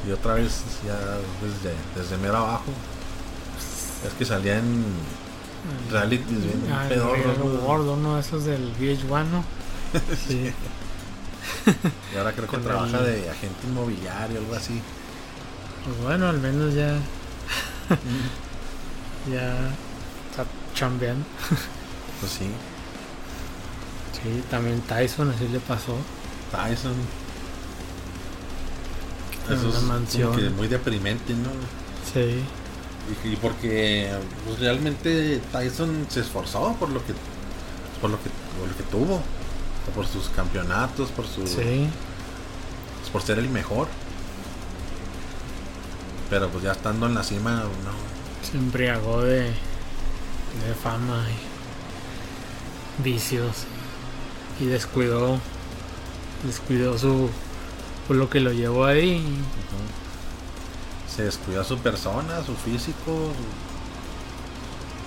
y 0.07 0.11
otra 0.11 0.35
vez 0.35 0.63
ya 0.85 0.97
desde, 1.41 1.75
desde 1.95 2.17
mero 2.17 2.37
abajo. 2.37 2.71
Es 4.07 4.13
que 4.13 4.25
salía 4.25 4.59
en 4.59 4.85
reality 5.91 6.33
bien 6.33 6.63
ah, 6.71 6.87
gordo, 7.65 7.97
¿no? 7.97 8.17
Esos 8.17 8.45
del 8.45 8.73
VH1, 8.79 9.25
¿no? 9.25 9.43
sí. 10.27 10.51
y 12.13 12.17
ahora 12.17 12.31
creo 12.33 12.47
que 12.47 12.57
trabaja 12.57 13.01
de 13.01 13.29
agente 13.29 13.67
inmobiliario, 13.67 14.39
algo 14.39 14.55
así. 14.55 14.81
Pues 15.83 16.01
bueno, 16.01 16.27
al 16.27 16.39
menos 16.39 16.73
ya. 16.73 16.97
ya 19.31 19.69
está 20.29 20.45
chambeando. 20.73 21.25
pues 22.19 22.31
sí. 22.31 22.49
Sí, 24.13 24.43
también 24.49 24.81
Tyson, 24.81 25.29
así 25.29 25.47
le 25.47 25.59
pasó. 25.59 25.95
Tyson. 26.51 26.95
Eso 29.49 29.69
es 29.69 29.81
mansión. 29.83 30.55
muy 30.55 30.67
deprimente, 30.67 31.33
¿no? 31.33 31.49
Sí. 32.13 32.43
Y, 33.23 33.35
porque 33.37 34.09
pues, 34.45 34.59
realmente 34.59 35.39
Tyson 35.51 36.07
se 36.09 36.19
esforzó 36.21 36.75
por 36.79 36.89
lo 36.89 37.05
que 37.05 37.13
por 38.01 38.09
lo 38.09 38.17
que, 38.21 38.29
por 38.59 38.67
lo 38.67 38.77
que 38.77 38.83
tuvo, 38.83 39.21
por 39.95 40.05
sus 40.05 40.29
campeonatos, 40.29 41.09
por 41.09 41.25
su 41.25 41.47
sí. 41.47 41.87
pues, 42.99 43.09
por 43.11 43.21
ser 43.21 43.39
el 43.39 43.49
mejor. 43.49 43.87
Pero 46.29 46.49
pues 46.49 46.63
ya 46.63 46.73
estando 46.73 47.05
en 47.05 47.15
la 47.15 47.23
cima, 47.23 47.63
no. 47.63 48.47
Se 48.49 48.57
embriagó 48.57 49.21
de, 49.21 49.43
de 49.43 50.73
fama 50.83 51.25
y 52.99 53.03
vicios 53.03 53.65
y 54.59 54.65
descuidó 54.65 55.39
descuidó 56.43 56.97
su 56.97 57.29
por 58.07 58.15
lo 58.15 58.29
que 58.29 58.39
lo 58.39 58.51
llevó 58.51 58.85
ahí 58.85 59.23
se 61.17 61.23
descuidó 61.23 61.63
su 61.63 61.77
persona 61.79 62.41
su 62.45 62.55
físico 62.55 63.31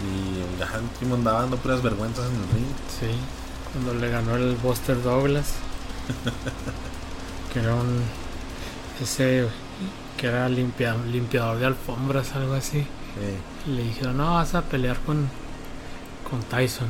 y 0.03 0.59
ya 0.59 0.67
el 0.77 0.83
último 0.83 1.15
andaba 1.15 1.41
dando 1.41 1.57
puras 1.57 1.83
vergüenzas 1.83 2.27
en 2.27 2.37
el 2.37 2.49
ring. 2.53 2.75
Sí 3.01 3.41
cuando 3.73 3.95
le 3.95 4.11
ganó 4.11 4.37
el 4.37 4.57
Buster 4.57 5.01
Douglas 5.03 5.55
que 7.53 7.61
era 7.61 7.75
un 7.75 8.03
ese 9.01 9.47
que 10.17 10.27
era 10.27 10.49
limpiador 10.49 11.59
de 11.59 11.67
alfombras 11.67 12.35
algo 12.35 12.55
así. 12.55 12.87
Le 13.67 13.83
dijeron 13.83 14.19
no 14.19 14.35
vas 14.35 14.55
a 14.55 14.63
pelear 14.63 14.99
con 15.01 15.29
con 16.29 16.43
Tyson 16.43 16.89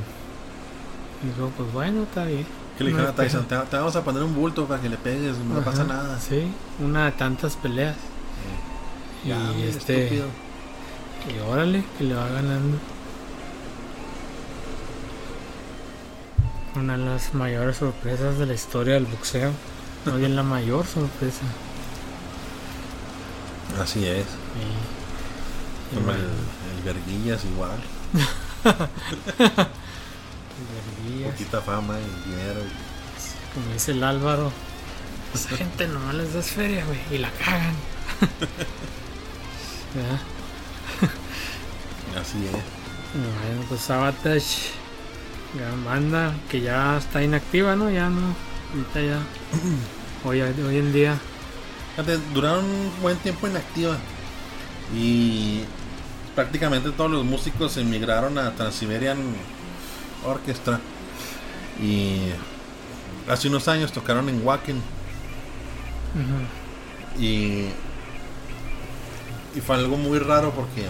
y 1.22 1.28
dijo 1.28 1.52
pues 1.56 1.72
bueno 1.72 2.02
está 2.02 2.24
bien 2.24 2.46
que 2.76 2.84
le 2.84 2.90
dijeron 2.90 3.10
a 3.10 3.14
Tyson, 3.14 3.44
te, 3.46 3.56
vamos 3.76 3.94
a 3.94 4.02
poner 4.02 4.22
un 4.22 4.34
bulto 4.34 4.66
para 4.66 4.80
que 4.80 4.88
le 4.88 4.96
pegues, 4.96 5.36
no 5.36 5.60
pasa 5.60 5.84
nada. 5.84 6.18
Sí, 6.18 6.50
una 6.82 7.04
de 7.04 7.12
tantas 7.12 7.54
peleas. 7.56 7.94
Y 9.24 9.62
este. 9.68 10.22
Y 11.28 11.38
órale, 11.48 11.84
que 11.98 12.04
le 12.04 12.14
va 12.14 12.28
ganando. 12.28 12.78
Una 16.76 16.96
de 16.96 17.04
las 17.04 17.34
mayores 17.34 17.76
sorpresas 17.78 18.38
de 18.38 18.46
la 18.46 18.54
historia 18.54 18.94
del 18.94 19.06
boxeo. 19.06 19.52
No 20.06 20.16
bien 20.16 20.34
la 20.34 20.42
mayor 20.42 20.86
sorpresa. 20.86 21.42
Así 23.80 24.06
es. 24.06 24.24
Como 25.94 26.12
el, 26.12 26.20
el 26.20 26.82
Verguillas 26.84 27.44
igual. 27.44 27.78
Poquita 31.24 31.60
fama 31.60 31.98
y 31.98 32.30
dinero. 32.30 32.60
Como 33.54 33.72
dice 33.72 33.92
el 33.92 34.04
Álvaro, 34.04 34.52
esa 35.34 35.56
gente 35.56 35.86
no 35.88 36.12
les 36.12 36.32
das 36.34 36.46
feria, 36.50 36.84
güey, 36.84 36.98
y 37.10 37.18
la 37.18 37.30
cagan. 37.32 37.74
Así 42.20 42.46
es. 42.46 42.52
Bueno, 42.52 43.64
pues 43.68 43.80
Sabatage, 43.80 44.70
gran 45.54 45.84
banda 45.84 46.32
que 46.48 46.60
ya 46.60 46.98
está 46.98 47.22
inactiva, 47.22 47.74
¿no? 47.74 47.90
Ya 47.90 48.08
no, 48.08 48.34
ahorita 48.72 49.00
ya, 49.00 49.18
hoy, 50.28 50.40
hoy 50.40 50.78
en 50.78 50.92
día. 50.92 51.18
Duraron 52.32 52.64
un 52.64 52.92
buen 53.02 53.16
tiempo 53.18 53.46
inactiva 53.46 53.98
y 54.96 55.64
prácticamente 56.34 56.90
todos 56.92 57.10
los 57.10 57.24
músicos 57.24 57.76
emigraron 57.76 58.38
a 58.38 58.54
Transiberian 58.54 59.18
Orchestra 60.24 60.80
y 61.82 62.20
hace 63.28 63.48
unos 63.48 63.68
años 63.68 63.92
tocaron 63.92 64.28
en 64.28 64.46
Wacken. 64.46 64.80
Y 67.18 67.66
y 69.54 69.60
fue 69.60 69.76
algo 69.76 69.96
muy 69.96 70.18
raro 70.18 70.52
porque 70.52 70.86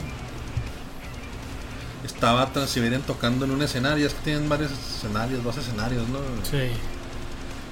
estaba 2.05 2.53
Transiberian 2.53 3.03
tocando 3.03 3.45
en 3.45 3.51
un 3.53 3.63
escenario, 3.63 4.07
es 4.07 4.15
que 4.15 4.25
tienen 4.25 4.49
varios 4.49 4.73
escenarios, 4.73 5.43
dos 5.43 5.57
escenarios, 5.57 6.09
¿no? 6.09 6.19
Sí. 6.43 6.71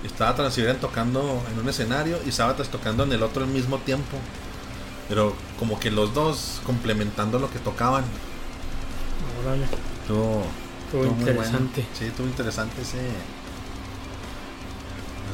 Estaba 0.05 0.35
Transiberian 0.35 0.81
tocando 0.81 1.43
en 1.53 1.59
un 1.59 1.69
escenario 1.69 2.19
y 2.27 2.33
Sabatas 2.33 2.69
tocando 2.69 3.05
en 3.05 3.13
el 3.13 3.23
otro 3.23 3.45
al 3.45 3.51
mismo 3.51 3.79
tiempo. 3.79 4.17
Pero 5.09 5.35
como 5.59 5.81
que 5.81 5.91
los 5.91 6.15
dos 6.15 6.61
complementando 6.65 7.39
lo 7.39 7.51
que 7.51 7.59
tocaban. 7.59 8.05
Órale. 9.43 9.65
Estuvo 10.03 11.05
interesante. 11.05 11.85
Sí, 11.99 12.05
estuvo 12.05 12.27
interesante 12.27 12.83
ese 12.83 12.99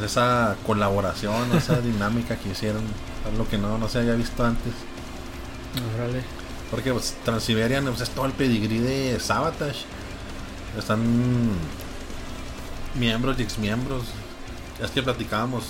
esa 0.05 0.57
colaboración, 0.67 1.53
esa 1.57 1.81
dinámica 1.81 2.37
que 2.37 2.51
hicieron, 2.51 2.83
algo 3.31 3.49
que 3.49 3.59
no, 3.59 3.79
no 3.79 3.89
se 3.89 4.01
había 4.01 4.15
visto 4.15 4.45
antes. 4.45 4.73
Órale. 5.95 6.23
Porque 6.71 6.93
pues, 6.93 7.15
Transiberian 7.25 7.85
pues, 7.85 8.01
es 8.01 8.11
todo 8.11 8.27
el 8.27 8.33
pedigrí 8.33 8.79
de 8.79 9.19
Sabotage. 9.21 9.85
Están 10.79 11.51
miembros 12.95 13.39
y 13.39 13.43
exmiembros. 13.43 14.03
Es 14.83 14.91
que 14.91 15.03
platicábamos 15.03 15.65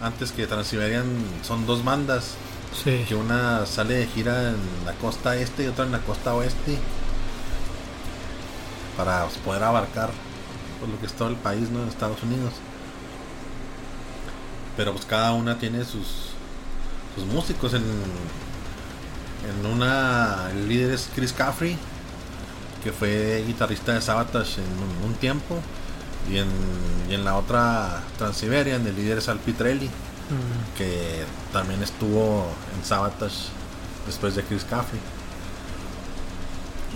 antes 0.00 0.32
que 0.32 0.46
Transiberian 0.46 1.06
son 1.42 1.66
dos 1.66 1.84
bandas. 1.84 2.34
Sí. 2.82 3.04
Que 3.08 3.14
una 3.14 3.66
sale 3.66 3.94
de 3.94 4.06
gira 4.06 4.50
en 4.50 4.56
la 4.84 4.92
costa 4.94 5.36
este 5.36 5.64
y 5.64 5.66
otra 5.68 5.84
en 5.84 5.92
la 5.92 6.00
costa 6.00 6.34
oeste 6.34 6.76
para 8.96 9.26
poder 9.44 9.62
abarcar 9.62 10.10
por 10.80 10.88
lo 10.88 10.98
que 10.98 11.06
es 11.06 11.12
todo 11.12 11.28
el 11.28 11.36
país, 11.36 11.70
¿no? 11.70 11.82
En 11.82 11.88
Estados 11.88 12.22
Unidos. 12.22 12.52
Pero 14.76 14.92
pues 14.92 15.06
cada 15.06 15.32
una 15.32 15.58
tiene 15.58 15.84
sus, 15.84 16.30
sus 17.14 17.24
músicos. 17.24 17.74
En, 17.74 17.84
en 19.48 19.66
una, 19.66 20.50
el 20.50 20.68
líder 20.68 20.92
es 20.92 21.08
Chris 21.14 21.32
Caffrey, 21.32 21.76
que 22.82 22.92
fue 22.92 23.44
guitarrista 23.46 23.92
de 23.92 24.00
Sabatage 24.00 24.60
en 24.60 25.06
un, 25.06 25.14
tiempo. 25.14 25.58
Y 26.30 26.38
en, 26.38 26.48
y 27.10 27.14
en, 27.14 27.24
la 27.24 27.36
otra, 27.36 28.02
Transiberian, 28.16 28.86
el 28.86 28.96
líder 28.96 29.18
es 29.18 29.28
Al 29.28 29.38
Pitrelli, 29.38 29.86
mm. 29.86 30.76
que 30.78 31.24
también 31.52 31.82
estuvo 31.82 32.46
en 32.76 32.84
Sabatage 32.84 33.48
después 34.06 34.34
de 34.34 34.42
Chris 34.42 34.64
Caffrey 34.64 35.00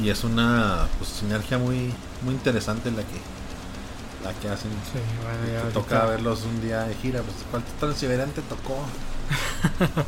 y 0.03 0.11
es 0.11 0.25
una 0.25 0.87
pues, 0.99 1.11
sinergia 1.11 1.59
muy 1.59 1.93
muy 2.23 2.35
interesante 2.35 2.91
la 2.91 3.03
que 3.03 3.21
la 4.25 4.33
que 4.41 4.49
hacen 4.49 4.71
sí, 4.93 4.99
bueno, 5.23 5.53
ya 5.53 5.73
toca 5.73 6.05
verlos 6.07 6.45
un 6.45 6.61
día 6.61 6.83
de 6.83 6.95
gira 6.95 7.23
pues 7.23 7.37
cuál 7.51 7.63
transiberian 7.79 8.31
te 8.31 8.43
tocó 8.43 8.79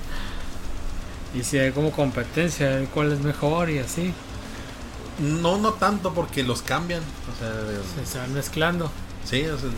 y 1.34 1.44
si 1.44 1.58
hay 1.58 1.72
como 1.72 1.90
competencia 1.92 2.84
cuál 2.92 3.12
es 3.12 3.20
mejor 3.20 3.70
y 3.70 3.78
así 3.78 4.12
no 5.18 5.58
no 5.58 5.74
tanto 5.74 6.12
porque 6.12 6.42
los 6.42 6.62
cambian 6.62 7.02
o 7.02 7.38
sea 7.38 8.04
se, 8.04 8.18
van 8.18 8.34
mezclando 8.34 8.90
sí 9.24 9.44
o 9.46 9.58
sea, 9.58 9.68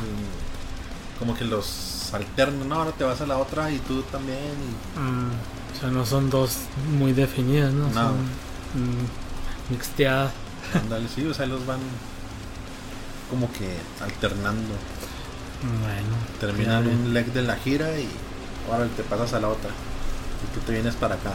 como 1.19 1.37
que 1.37 1.45
los 1.45 2.11
alternan 2.13 2.69
no 2.69 2.77
ahora 2.77 2.93
te 2.93 3.05
vas 3.05 3.21
a 3.21 3.27
la 3.27 3.39
otra 3.39 3.71
y 3.71 3.79
tú 3.79 4.03
también 4.03 4.39
mm, 4.97 5.77
o 5.77 5.81
sea 5.81 5.91
no 5.91 6.07
son 6.07 6.31
dos 6.31 6.59
muy 6.99 7.13
definidas 7.13 7.73
no, 7.73 7.89
no. 7.89 7.95
Son, 7.95 8.15
mm, 8.15 9.23
mixteada. 9.71 10.31
Ándale, 10.75 11.09
sí, 11.09 11.27
o 11.27 11.35
sea, 11.35 11.47
los 11.47 11.67
van 11.67 11.81
como 13.31 13.51
que 13.53 13.69
alternando. 14.03 14.75
Bueno. 15.81 16.17
Terminan 16.41 16.87
un 16.87 17.15
leg 17.15 17.33
de 17.33 17.43
la 17.43 17.57
gira 17.57 17.99
y 17.99 18.09
ahora 18.71 18.87
te 18.97 19.03
pasas 19.03 19.33
a 19.35 19.41
la 19.41 19.49
otra. 19.49 19.71
Y 20.43 20.55
tú 20.55 20.61
te 20.67 20.73
vienes 20.73 20.95
para 20.95 21.15
acá. 21.15 21.33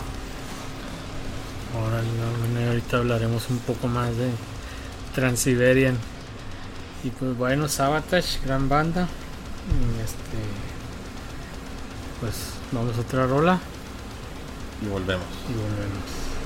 Ahora, 1.76 2.02
ahorita 2.68 2.98
hablaremos 2.98 3.50
un 3.50 3.60
poco 3.60 3.88
más 3.88 4.16
de 4.18 4.30
Transiberian. 5.14 5.98
Y 7.04 7.10
pues 7.10 7.38
bueno, 7.38 7.68
Sabotage, 7.68 8.40
gran 8.46 8.70
banda. 8.70 9.08
Este, 10.04 10.38
pues 12.20 12.34
vamos 12.72 12.98
a 12.98 13.02
otra 13.02 13.28
rola. 13.28 13.60
Y 14.82 14.88
volvemos. 14.88 15.26
Y 15.50 15.54
volvemos. 15.54 16.37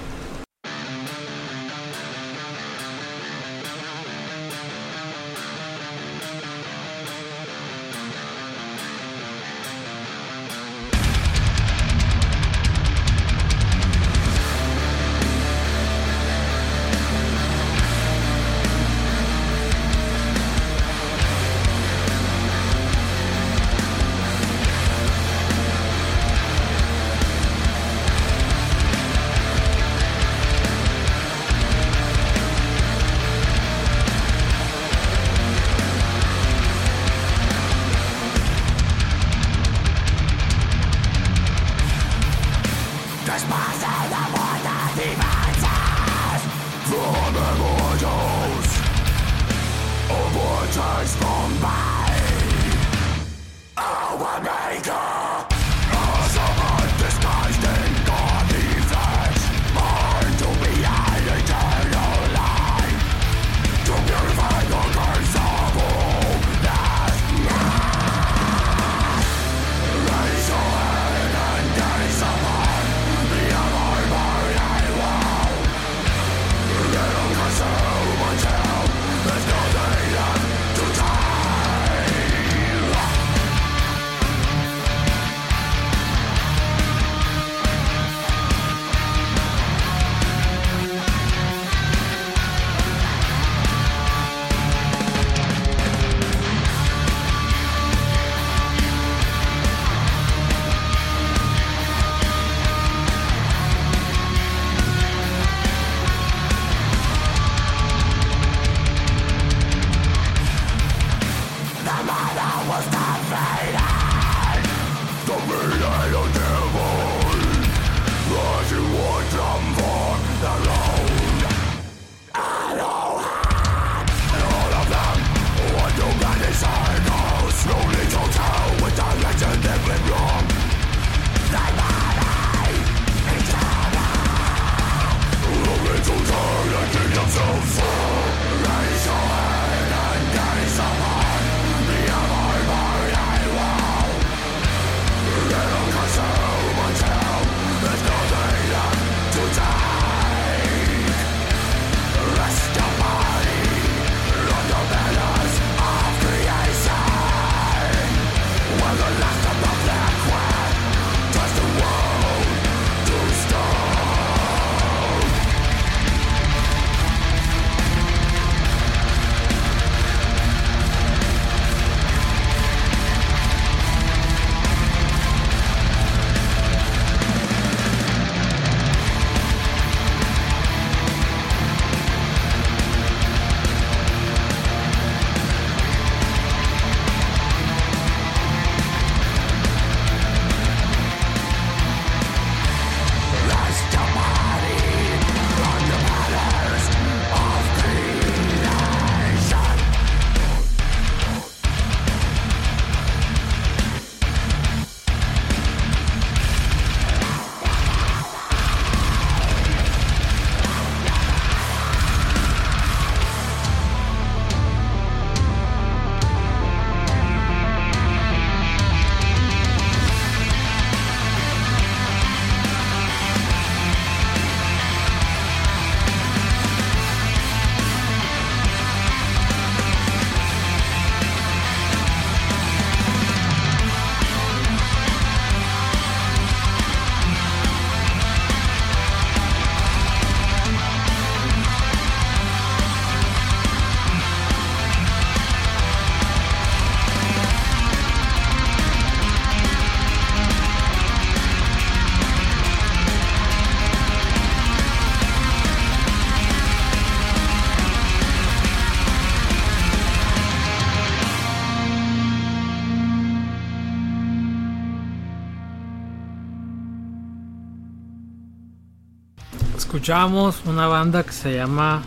Escuchamos 270.01 270.63
una 270.65 270.87
banda 270.87 271.21
que 271.21 271.31
se 271.31 271.53
llama 271.53 272.01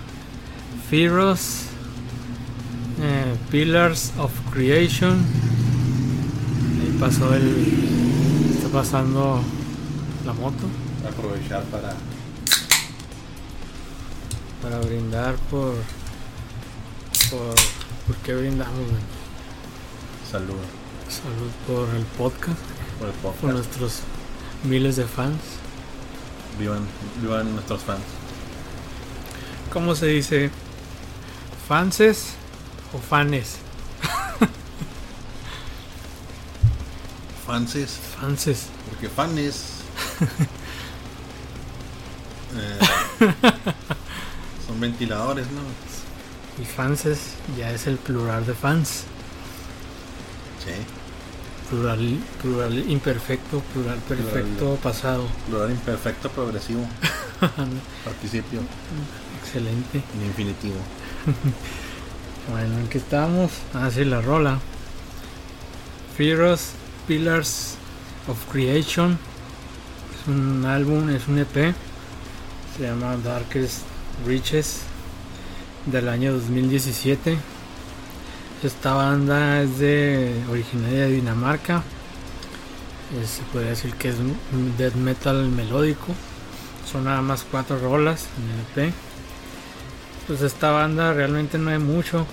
Feroz 0.91 1.67
eh, 3.01 3.37
Pillars 3.53 4.13
of 4.19 4.33
Creation. 4.53 5.13
Ahí 6.83 6.97
pasó 6.99 7.33
el. 7.33 8.53
Está 8.57 8.69
pasando 8.71 9.41
la 10.27 10.33
moto. 10.33 10.65
Aprovechar 11.09 11.63
para. 11.67 11.95
Para 14.61 14.81
brindar 14.81 15.37
por. 15.49 15.75
Por. 17.31 17.55
¿Por 18.09 18.17
qué 18.25 18.35
brindamos? 18.35 18.89
Salud. 20.29 20.57
Salud 21.09 21.51
por 21.69 21.95
el 21.95 22.03
podcast. 22.19 22.59
Por 22.99 23.07
el 23.07 23.15
podcast. 23.15 23.41
Por 23.41 23.53
nuestros 23.53 24.01
miles 24.65 24.97
de 24.97 25.05
fans. 25.05 25.54
Vivan, 26.59 26.87
vivan 27.21 27.53
nuestros 27.55 27.83
fans. 27.83 28.03
¿Cómo 29.73 29.95
se 29.95 30.07
dice? 30.07 30.51
¿Fanses 31.69 32.35
o 32.93 32.99
fanes? 32.99 33.59
Fanses. 37.47 37.99
Fanses. 38.21 38.67
Porque 38.89 39.09
fanes. 39.09 39.65
eh, 42.57 42.79
son 44.67 44.81
ventiladores, 44.81 45.47
¿no? 45.51 45.61
Y 46.63 46.65
fanses 46.65 47.35
ya 47.59 47.71
es 47.71 47.87
el 47.87 47.97
plural 47.97 48.47
de 48.47 48.55
fans. 48.55 49.05
Sí. 50.65 50.73
Plural, 51.71 52.19
plural 52.43 52.91
imperfecto, 52.91 53.61
plural 53.73 53.99
perfecto, 54.01 54.79
pasado. 54.83 55.25
Plural 55.49 55.71
imperfecto 55.71 56.29
progresivo. 56.29 56.83
Participio. 58.05 58.61
Excelente. 59.41 60.03
En 60.15 60.27
infinitivo. 60.27 60.77
bueno, 62.51 62.79
¿en 62.79 62.89
qué 62.89 62.99
estamos? 62.99 63.51
Ah, 63.73 63.91
sí, 63.91 64.05
la 64.05 64.21
rola. 64.21 64.59
Feroz 66.17 66.73
Pillars 67.09 67.77
of 68.29 68.39
Creation. 68.53 69.19
Es 70.21 70.29
un 70.29 70.65
álbum, 70.65 71.09
es 71.11 71.27
un 71.29 71.39
EP. 71.39 71.75
Se 72.77 72.83
llama 72.83 73.17
Darkest 73.17 73.83
Riches. 74.27 74.81
Del 75.87 76.09
año 76.09 76.33
2017. 76.33 77.37
Esta 78.65 78.95
banda 78.95 79.61
es 79.61 79.79
de 79.79 80.43
originaria 80.51 81.01
de 81.01 81.11
Dinamarca. 81.11 81.83
Eh, 83.13 83.27
se 83.27 83.43
podría 83.53 83.69
decir 83.69 83.93
que 83.93 84.09
es 84.09 84.15
death 84.79 84.95
metal 84.95 85.51
melódico. 85.51 86.15
Son 86.91 87.05
nada 87.05 87.21
más 87.21 87.45
cuatro 87.51 87.79
rolas 87.79 88.27
en 88.39 88.83
el 88.83 88.87
EP. 88.87 88.95
Pues 90.27 90.41
esta 90.41 90.71
banda 90.71 91.13
realmente 91.13 91.59
no 91.59 91.69
hay 91.69 91.79
mucho. 91.79 92.27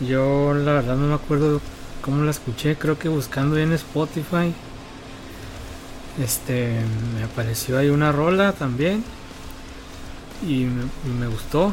Yo 0.00 0.54
la 0.54 0.72
verdad 0.72 0.96
no 0.96 1.06
me 1.06 1.14
acuerdo 1.14 1.60
cómo 2.02 2.24
la 2.24 2.32
escuché. 2.32 2.74
Creo 2.74 2.98
que 2.98 3.08
buscando 3.08 3.56
en 3.58 3.72
Spotify. 3.74 4.52
Este 6.20 6.80
me 7.14 7.22
apareció 7.22 7.78
ahí 7.78 7.90
una 7.90 8.10
rola 8.10 8.54
también. 8.54 9.04
Y 10.44 10.64
me, 10.64 10.82
y 11.06 11.14
me 11.16 11.28
gustó. 11.28 11.72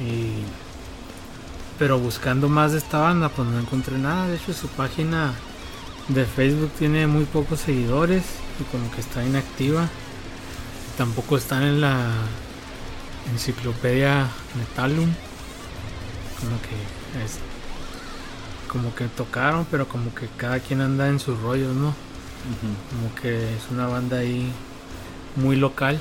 Y 0.00 0.65
pero 1.78 1.98
buscando 1.98 2.48
más 2.48 2.72
de 2.72 2.78
esta 2.78 2.98
banda 2.98 3.28
pues 3.28 3.48
no 3.48 3.58
encontré 3.58 3.98
nada. 3.98 4.28
De 4.28 4.36
hecho 4.36 4.52
su 4.52 4.68
página 4.68 5.34
de 6.08 6.24
Facebook 6.24 6.70
tiene 6.78 7.06
muy 7.06 7.24
pocos 7.24 7.60
seguidores 7.60 8.24
y 8.60 8.64
como 8.64 8.90
que 8.90 9.00
está 9.00 9.24
inactiva. 9.24 9.88
Tampoco 10.96 11.36
están 11.36 11.62
en 11.62 11.80
la 11.80 12.10
enciclopedia 13.32 14.28
Metalum. 14.56 15.12
Como 16.40 16.60
que 16.62 17.24
es 17.24 17.38
como 18.68 18.94
que 18.94 19.06
tocaron 19.06 19.66
pero 19.70 19.88
como 19.88 20.14
que 20.14 20.28
cada 20.36 20.60
quien 20.60 20.80
anda 20.80 21.08
en 21.08 21.18
sus 21.18 21.40
rollos 21.40 21.74
no 21.74 21.94
como 22.90 23.14
que 23.20 23.56
es 23.56 23.62
una 23.70 23.86
banda 23.86 24.18
ahí 24.18 24.52
muy 25.36 25.56
local. 25.56 26.00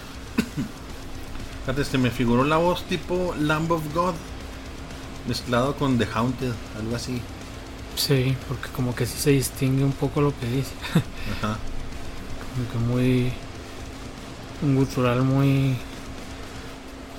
Fíjate, 1.62 1.84
se 1.84 1.98
me 1.98 2.12
figuró 2.12 2.44
la 2.44 2.58
voz 2.58 2.84
tipo 2.84 3.34
Lamb 3.40 3.72
of 3.72 3.82
God 3.94 4.14
mezclado 5.28 5.76
con 5.76 5.98
The 5.98 6.08
Haunted, 6.14 6.52
algo 6.78 6.96
así. 6.96 7.22
Sí, 7.96 8.36
porque 8.48 8.70
como 8.70 8.94
que 8.94 9.06
sí 9.06 9.18
se 9.18 9.32
distingue 9.32 9.84
un 9.84 9.94
poco 9.94 10.22
lo 10.22 10.38
que 10.38 10.48
dice. 10.48 10.72
Ajá. 11.38 11.58
como 12.54 12.72
que 12.72 12.94
muy. 12.94 13.34
Un 14.62 14.76
gutural 14.76 15.22
muy. 15.24 15.78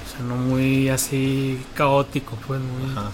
O 0.05 0.11
sea, 0.11 0.27
no 0.27 0.37
muy 0.37 0.89
así 0.89 1.63
caótico, 1.75 2.37
pues 2.47 2.61
muy. 2.61 2.93
Ajá. 2.93 3.11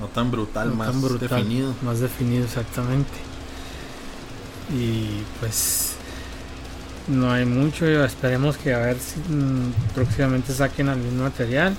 No 0.00 0.08
tan 0.08 0.30
brutal, 0.30 0.70
no 0.70 0.76
más 0.76 0.90
tan 0.90 1.00
brutal, 1.00 1.28
definido. 1.28 1.74
Más 1.82 2.00
definido, 2.00 2.44
exactamente. 2.44 3.12
Y 4.74 5.22
pues. 5.40 5.94
No 7.08 7.30
hay 7.30 7.46
mucho, 7.46 7.86
esperemos 8.04 8.56
que 8.56 8.74
a 8.74 8.78
ver 8.78 8.98
si 8.98 9.20
mm, 9.20 9.72
próximamente 9.94 10.52
saquen 10.52 10.88
algún 10.88 11.22
material. 11.22 11.76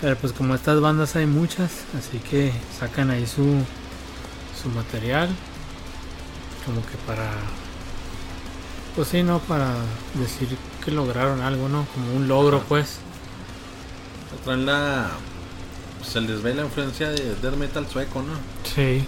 Pero 0.00 0.16
pues 0.16 0.32
como 0.32 0.54
estas 0.54 0.80
bandas 0.80 1.16
hay 1.16 1.26
muchas, 1.26 1.70
así 1.98 2.18
que 2.18 2.52
sacan 2.78 3.10
ahí 3.10 3.26
su, 3.26 3.62
su 4.62 4.68
material. 4.70 5.28
Como 6.64 6.80
que 6.82 6.96
para... 7.06 7.30
Pues 8.94 9.08
sí, 9.08 9.22
¿no? 9.22 9.38
Para 9.40 9.74
decir 10.14 10.48
que 10.84 10.90
lograron 10.90 11.40
algo, 11.40 11.68
¿no? 11.68 11.86
Como 11.94 12.14
un 12.14 12.28
logro, 12.28 12.58
Ajá. 12.58 12.66
pues. 12.68 12.98
Traen 14.44 14.66
la. 14.66 15.10
Se 16.04 16.20
les 16.20 16.42
ve 16.42 16.54
la 16.54 16.64
influencia 16.64 17.10
de 17.10 17.34
death 17.36 17.56
metal 17.56 17.86
sueco, 17.88 18.22
¿no? 18.22 18.34
Sí. 18.64 19.04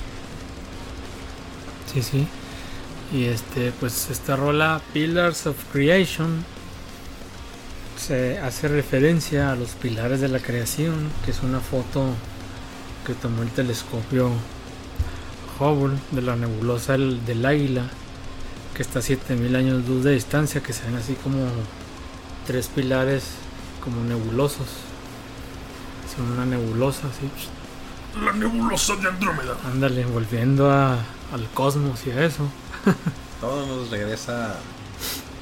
Sí, 1.93 2.03
sí. 2.03 2.27
Y 3.13 3.25
este, 3.25 3.73
pues 3.73 4.11
esta 4.11 4.37
rola 4.37 4.81
Pillars 4.93 5.47
of 5.47 5.57
Creation 5.73 6.45
se 8.01 8.39
hace 8.39 8.69
referencia 8.69 9.53
a 9.53 9.57
los 9.57 9.71
pilares 9.71 10.21
de 10.21 10.29
la 10.29 10.39
creación, 10.41 11.11
que 11.25 11.31
es 11.33 11.43
una 11.43 11.61
foto 11.61 12.07
que 13.07 13.15
tomó 13.15 13.43
el 13.43 13.51
telescopio 13.51 14.31
Hubble 15.59 15.99
de 16.11 16.23
la 16.23 16.37
nebulosa 16.37 16.93
del, 16.93 17.25
del 17.27 17.45
águila, 17.45 17.83
que 18.75 18.83
está 18.83 19.01
a 19.01 19.03
7000 19.03 19.55
años 19.55 19.87
luz 19.87 20.05
de 20.05 20.13
distancia, 20.13 20.63
que 20.63 20.73
se 20.73 20.85
ven 20.87 20.97
así 20.97 21.15
como 21.15 21.47
tres 22.47 22.69
pilares 22.69 23.25
como 23.85 24.03
nebulosos. 24.03 24.69
Son 26.17 26.33
una 26.33 26.47
nebulosa 26.47 27.03
así. 27.09 27.31
La 28.25 28.33
nebulosa 28.33 28.97
de 28.97 29.09
Andrómeda. 29.09 29.57
Ándale, 29.67 30.05
volviendo 30.07 30.71
a, 30.71 30.95
al 31.33 31.49
cosmos 31.55 32.07
y 32.07 32.11
a 32.11 32.25
eso. 32.25 32.49
Todo 33.41 33.67
nos 33.67 33.91
regresa 33.91 34.57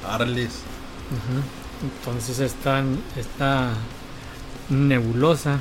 a 0.05 0.15
Arles. 0.15 0.59
Ujú. 1.09 1.41
Entonces 1.81 2.39
esta, 2.39 2.83
esta 3.15 3.73
nebulosa, 4.69 5.59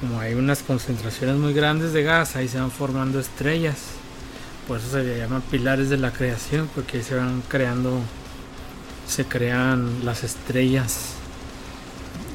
como 0.00 0.20
hay 0.20 0.34
unas 0.34 0.62
concentraciones 0.62 1.36
muy 1.36 1.52
grandes 1.52 1.92
de 1.92 2.02
gas, 2.02 2.36
ahí 2.36 2.48
se 2.48 2.60
van 2.60 2.70
formando 2.70 3.18
estrellas. 3.18 3.78
Por 4.68 4.78
eso 4.78 4.90
se 4.90 5.02
le 5.02 5.18
llaman 5.18 5.42
pilares 5.42 5.90
de 5.90 5.96
la 5.96 6.12
creación, 6.12 6.68
porque 6.74 6.98
ahí 6.98 7.02
se 7.02 7.16
van 7.16 7.42
creando, 7.48 8.00
se 9.08 9.24
crean 9.24 10.04
las 10.04 10.22
estrellas. 10.22 11.12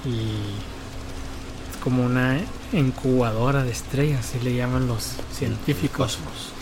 Y 0.05 0.31
es 1.71 1.77
como 1.83 2.03
una 2.03 2.39
incubadora 2.73 3.63
de 3.63 3.71
estrellas, 3.71 4.25
así 4.27 4.39
le 4.39 4.55
llaman 4.55 4.87
los 4.87 5.13
científicos 5.33 6.17
Cosmos. 6.17 6.53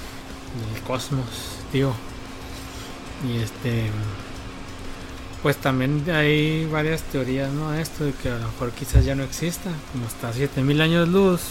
del 0.73 0.83
cosmos, 0.83 1.25
tío. 1.71 1.93
Y 3.27 3.37
este. 3.37 3.89
Pues 5.41 5.55
también 5.55 6.03
hay 6.11 6.65
varias 6.65 7.01
teorías, 7.03 7.51
¿no? 7.53 7.73
Esto 7.73 8.03
de 8.03 8.11
que 8.11 8.29
a 8.29 8.37
lo 8.37 8.47
mejor 8.47 8.71
quizás 8.71 9.05
ya 9.05 9.15
no 9.15 9.23
exista, 9.23 9.69
como 9.91 10.05
está 10.05 10.29
a 10.29 10.33
7000 10.33 10.81
años 10.81 11.07
luz. 11.07 11.41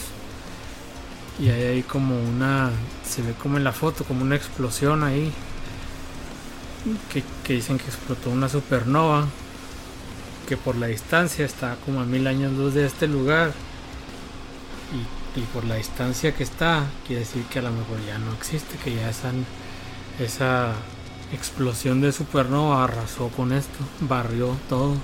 Y 1.38 1.48
hay 1.48 1.62
ahí 1.62 1.82
como 1.82 2.20
una. 2.20 2.70
Se 3.08 3.22
ve 3.22 3.32
como 3.32 3.56
en 3.56 3.64
la 3.64 3.72
foto, 3.72 4.04
como 4.04 4.22
una 4.22 4.36
explosión 4.36 5.04
ahí. 5.04 5.32
Que, 7.12 7.22
que 7.44 7.54
dicen 7.54 7.78
que 7.78 7.86
explotó 7.86 8.30
una 8.30 8.48
supernova. 8.48 9.26
Que 10.46 10.56
por 10.58 10.76
la 10.76 10.88
distancia 10.88 11.46
está 11.46 11.76
como 11.86 12.00
a 12.00 12.04
mil 12.04 12.26
años 12.26 12.52
luz 12.52 12.74
de 12.74 12.84
este 12.84 13.06
lugar. 13.06 13.52
Y, 14.92 15.40
y 15.40 15.42
por 15.44 15.64
la 15.64 15.76
distancia 15.76 16.34
que 16.34 16.42
está, 16.42 16.84
quiere 17.06 17.20
decir 17.20 17.44
que 17.44 17.60
a 17.60 17.62
lo 17.62 17.70
mejor 17.70 18.04
ya 18.06 18.18
no 18.18 18.32
existe, 18.34 18.76
que 18.82 18.94
ya 18.94 19.08
esa, 19.08 19.30
esa 20.18 20.74
explosión 21.32 22.00
de 22.00 22.12
supernova 22.12 22.84
arrasó 22.84 23.28
con 23.28 23.52
esto, 23.52 23.78
barrió 24.00 24.56
todo. 24.68 24.96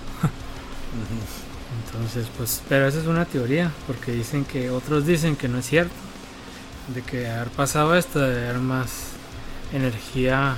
Entonces, 1.87 2.29
pues, 2.37 2.63
pero 2.69 2.87
esa 2.87 3.01
es 3.01 3.07
una 3.07 3.25
teoría, 3.25 3.73
porque 3.87 4.13
dicen 4.13 4.45
que 4.45 4.71
otros 4.71 5.07
dicen 5.07 5.37
que 5.37 5.49
no 5.49 5.59
es 5.59 5.67
cierto, 5.67 5.95
de 6.95 7.03
que 7.03 7.29
haber 7.29 7.49
pasado 7.49 7.97
esto, 7.97 8.21
de 8.21 8.49
haber 8.49 8.59
más 8.61 9.09
energía 9.73 10.57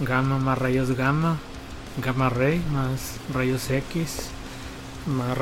gamma, 0.00 0.38
más 0.38 0.58
rayos 0.58 0.92
gamma, 0.92 1.38
gamma 2.02 2.28
ray, 2.28 2.62
más 2.72 3.16
rayos 3.32 3.70
X, 3.70 4.28
más 5.06 5.36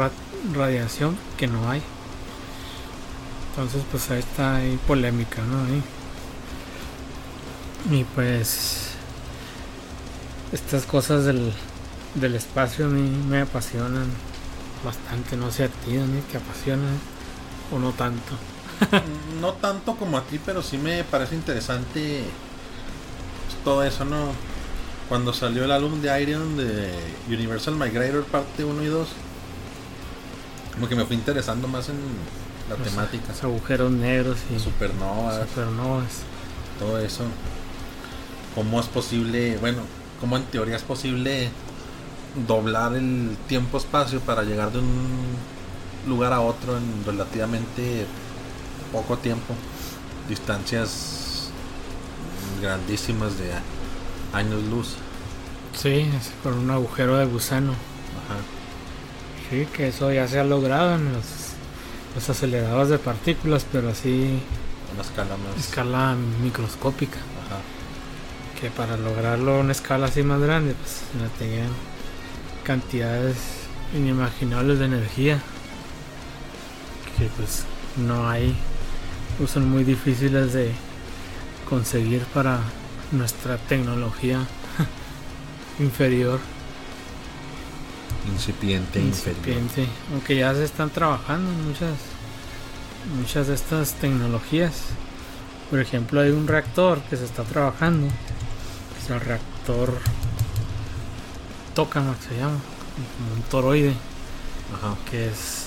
radiación 0.52 1.16
que 1.36 1.46
no 1.46 1.70
hay. 1.70 1.82
Entonces 3.50 3.82
pues 3.90 4.10
ahí 4.10 4.18
está 4.18 4.56
ahí 4.56 4.78
polémica, 4.86 5.42
¿no? 5.42 5.64
Y 7.94 8.04
pues 8.14 8.93
estas 10.54 10.86
cosas 10.86 11.24
del, 11.24 11.52
del 12.14 12.36
espacio 12.36 12.86
a 12.86 12.88
mí 12.88 13.10
me 13.28 13.40
apasionan 13.40 14.06
bastante, 14.84 15.36
no 15.36 15.50
sé 15.50 15.64
a 15.64 15.68
ti, 15.68 15.90
ni 15.90 16.20
te 16.20 16.36
apasionan 16.36 16.96
o 17.72 17.78
no 17.78 17.90
tanto. 17.90 18.34
no 19.40 19.54
tanto 19.54 19.96
como 19.96 20.16
a 20.16 20.22
ti, 20.22 20.40
pero 20.44 20.62
sí 20.62 20.78
me 20.78 21.02
parece 21.02 21.34
interesante 21.34 22.22
todo 23.64 23.82
eso, 23.82 24.04
¿no? 24.04 24.28
Cuando 25.08 25.32
salió 25.32 25.64
el 25.64 25.72
álbum 25.72 26.00
de 26.00 26.22
Iron 26.22 26.56
de 26.56 26.88
Universal 27.28 27.74
Migrator 27.74 28.24
parte 28.24 28.64
1 28.64 28.82
y 28.82 28.86
2, 28.86 29.08
como 30.74 30.88
que 30.88 30.94
me 30.94 31.04
fui 31.04 31.16
interesando 31.16 31.66
más 31.66 31.88
en 31.88 31.96
la 32.68 32.76
temática. 32.76 33.28
Los 33.28 33.44
agujeros 33.44 33.90
negros 33.90 34.38
y 34.54 34.60
supernovas. 34.60 35.48
Supernovas. 35.48 36.22
Todo 36.78 36.98
eso. 36.98 37.24
¿Cómo 38.54 38.80
es 38.80 38.86
posible, 38.86 39.56
bueno, 39.58 39.82
cómo 40.24 40.38
en 40.38 40.44
teoría 40.44 40.76
es 40.76 40.82
posible 40.82 41.50
doblar 42.48 42.94
el 42.94 43.36
tiempo-espacio 43.46 44.20
para 44.20 44.42
llegar 44.42 44.72
de 44.72 44.78
un 44.78 45.36
lugar 46.08 46.32
a 46.32 46.40
otro 46.40 46.78
en 46.78 47.04
relativamente 47.04 48.06
poco 48.90 49.18
tiempo? 49.18 49.52
Distancias 50.26 51.50
grandísimas 52.62 53.36
de 53.38 53.50
años 54.32 54.62
luz. 54.62 54.94
Sí, 55.74 56.08
por 56.42 56.54
un 56.54 56.70
agujero 56.70 57.18
de 57.18 57.26
gusano. 57.26 57.72
Ajá. 57.72 58.40
Sí, 59.50 59.68
que 59.76 59.88
eso 59.88 60.10
ya 60.10 60.26
se 60.26 60.40
ha 60.40 60.44
logrado 60.44 60.94
en 60.94 61.12
los, 61.12 61.26
los 62.14 62.30
aceleradores 62.30 62.88
de 62.88 62.98
partículas, 62.98 63.66
pero 63.70 63.90
así. 63.90 64.40
Una 64.94 65.02
escala 65.02 65.36
más. 65.36 65.62
Escala 65.62 66.16
microscópica. 66.42 67.18
Ajá. 67.18 67.60
Que 68.64 68.70
para 68.70 68.96
lograrlo 68.96 69.60
una 69.60 69.72
escala 69.72 70.06
así 70.06 70.22
más 70.22 70.40
grande, 70.40 70.74
pues 70.74 71.02
tenían 71.38 71.68
cantidades 72.62 73.36
inimaginables 73.94 74.78
de 74.78 74.86
energía. 74.86 75.38
Que 77.18 77.26
pues 77.36 77.64
no 77.98 78.26
hay. 78.26 78.56
Son 79.46 79.68
muy 79.68 79.84
difíciles 79.84 80.54
de 80.54 80.72
conseguir 81.68 82.22
para 82.32 82.60
nuestra 83.12 83.58
tecnología 83.58 84.40
inferior. 85.78 86.40
Incipiente, 88.32 88.98
Incipiente. 88.98 89.86
Aunque 90.10 90.36
ya 90.36 90.54
se 90.54 90.64
están 90.64 90.88
trabajando 90.88 91.50
muchas, 91.50 91.98
muchas 93.14 93.46
de 93.46 93.56
estas 93.56 93.92
tecnologías. 93.92 94.84
Por 95.68 95.80
ejemplo, 95.80 96.22
hay 96.22 96.30
un 96.30 96.48
reactor 96.48 97.02
que 97.02 97.18
se 97.18 97.26
está 97.26 97.42
trabajando. 97.42 98.08
Es 99.04 99.10
el 99.10 99.20
reactor 99.20 99.92
Tokamak 101.74 102.20
se 102.20 102.36
llama. 102.36 102.58
un 103.34 103.42
toroide. 103.50 103.94
Que 105.10 105.28
es. 105.28 105.66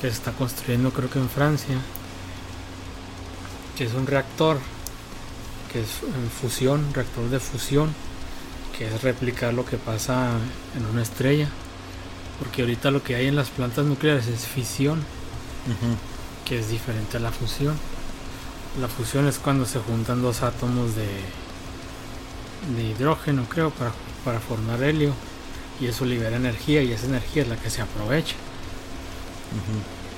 Que 0.00 0.08
se 0.08 0.14
está 0.14 0.32
construyendo 0.32 0.90
creo 0.90 1.08
que 1.08 1.18
en 1.18 1.28
Francia. 1.28 1.76
Que 3.76 3.84
es 3.84 3.94
un 3.94 4.06
reactor. 4.06 4.58
Que 5.72 5.82
es 5.82 6.02
en 6.02 6.30
fusión, 6.30 6.92
reactor 6.92 7.30
de 7.30 7.40
fusión. 7.40 7.94
Que 8.76 8.86
es 8.86 9.02
replicar 9.02 9.54
lo 9.54 9.64
que 9.64 9.76
pasa 9.76 10.30
en 10.76 10.84
una 10.86 11.02
estrella 11.02 11.48
porque 12.38 12.62
ahorita 12.62 12.90
lo 12.90 13.02
que 13.02 13.14
hay 13.14 13.28
en 13.28 13.36
las 13.36 13.48
plantas 13.48 13.86
nucleares 13.86 14.26
es 14.26 14.46
fisión, 14.46 15.02
que 16.44 16.58
es 16.58 16.68
diferente 16.68 17.16
a 17.16 17.20
la 17.20 17.32
fusión. 17.32 17.74
La 18.78 18.88
fusión 18.88 19.26
es 19.26 19.38
cuando 19.38 19.64
se 19.64 19.78
juntan 19.78 20.20
dos 20.20 20.42
átomos 20.42 20.94
de, 20.94 21.06
de 22.74 22.84
hidrógeno, 22.84 23.44
creo, 23.48 23.70
para, 23.70 23.92
para 24.24 24.40
formar 24.40 24.82
helio. 24.82 25.12
Y 25.80 25.86
eso 25.86 26.04
libera 26.04 26.36
energía 26.36 26.82
y 26.82 26.92
esa 26.92 27.06
energía 27.06 27.42
es 27.42 27.48
la 27.48 27.56
que 27.56 27.70
se 27.70 27.82
aprovecha. 27.82 28.34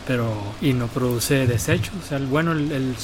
Pero, 0.07 0.35
y 0.61 0.73
no 0.73 0.87
produce 0.87 1.47
desecho. 1.47 1.93
O 2.03 2.07
sea, 2.07 2.19
el, 2.19 2.27
bueno, 2.27 2.53
el, 2.53 2.95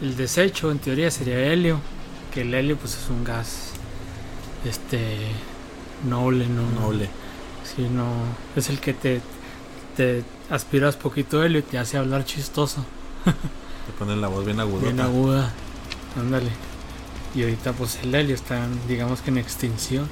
el, 0.00 0.16
desecho 0.16 0.70
en 0.70 0.78
teoría 0.78 1.10
sería 1.10 1.38
helio, 1.52 1.80
que 2.32 2.42
el 2.42 2.52
helio 2.52 2.76
pues 2.76 2.96
es 2.96 3.08
un 3.08 3.24
gas 3.24 3.70
este 4.64 4.98
noble, 6.08 6.46
no 6.48 6.68
noble 6.80 7.08
si 7.64 7.82
no, 7.82 8.06
es 8.56 8.68
el 8.68 8.78
que 8.78 8.92
te, 8.92 9.20
te 9.96 10.22
aspiras 10.50 10.96
poquito 10.96 11.42
helio 11.42 11.60
y 11.60 11.62
te 11.62 11.78
hace 11.78 11.96
hablar 11.96 12.24
chistoso. 12.24 12.84
te 13.24 13.92
ponen 13.98 14.20
la 14.20 14.28
voz 14.28 14.44
bien 14.44 14.60
aguda. 14.60 14.82
Bien 14.82 15.00
aguda, 15.00 15.52
ándale. 16.16 16.50
Y 17.34 17.42
ahorita 17.42 17.72
pues 17.72 17.98
el 18.02 18.14
helio 18.14 18.34
está, 18.34 18.66
digamos 18.88 19.20
que 19.20 19.30
en 19.30 19.38
extinción. 19.38 20.08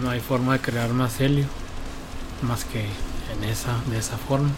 No 0.00 0.10
hay 0.10 0.20
forma 0.20 0.54
de 0.54 0.60
crear 0.60 0.90
más 0.90 1.20
helio, 1.20 1.46
más 2.42 2.64
que 2.64 2.80
en 2.80 3.44
esa, 3.44 3.76
de 3.90 3.98
esa 3.98 4.16
forma. 4.16 4.50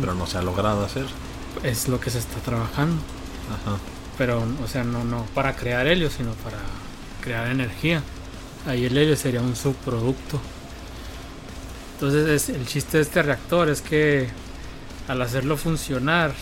Pero 0.00 0.14
no 0.14 0.26
se 0.26 0.38
ha 0.38 0.42
logrado 0.42 0.84
hacer. 0.84 1.06
Es 1.62 1.88
lo 1.88 2.00
que 2.00 2.10
se 2.10 2.18
está 2.18 2.38
trabajando. 2.40 3.00
Ajá. 3.48 3.78
Pero, 4.18 4.44
o 4.62 4.66
sea, 4.66 4.84
no, 4.84 5.04
no 5.04 5.24
para 5.34 5.54
crear 5.56 5.86
helio, 5.86 6.10
sino 6.10 6.32
para 6.32 6.58
crear 7.22 7.48
energía. 7.48 8.02
Ahí 8.66 8.84
el 8.84 8.96
helio 8.98 9.16
sería 9.16 9.40
un 9.40 9.56
subproducto. 9.56 10.40
Entonces 11.94 12.48
el 12.50 12.66
chiste 12.66 12.98
de 12.98 13.02
este 13.02 13.22
reactor 13.22 13.68
es 13.68 13.80
que 13.80 14.28
al 15.08 15.22
hacerlo 15.22 15.56
funcionar 15.56 16.32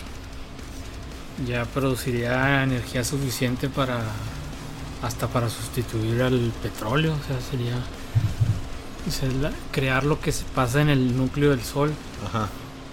ya 1.45 1.65
produciría 1.65 2.63
energía 2.63 3.03
suficiente 3.03 3.69
para 3.69 3.99
hasta 5.01 5.27
para 5.27 5.49
sustituir 5.49 6.21
al 6.23 6.51
petróleo, 6.63 7.13
o 7.13 7.27
sea, 7.27 7.39
sería 7.41 7.75
crear 9.71 10.03
lo 10.03 10.19
que 10.19 10.31
se 10.31 10.43
pasa 10.55 10.81
en 10.81 10.89
el 10.89 11.15
núcleo 11.15 11.51
del 11.51 11.63
sol. 11.63 11.93
Ajá. 12.25 12.49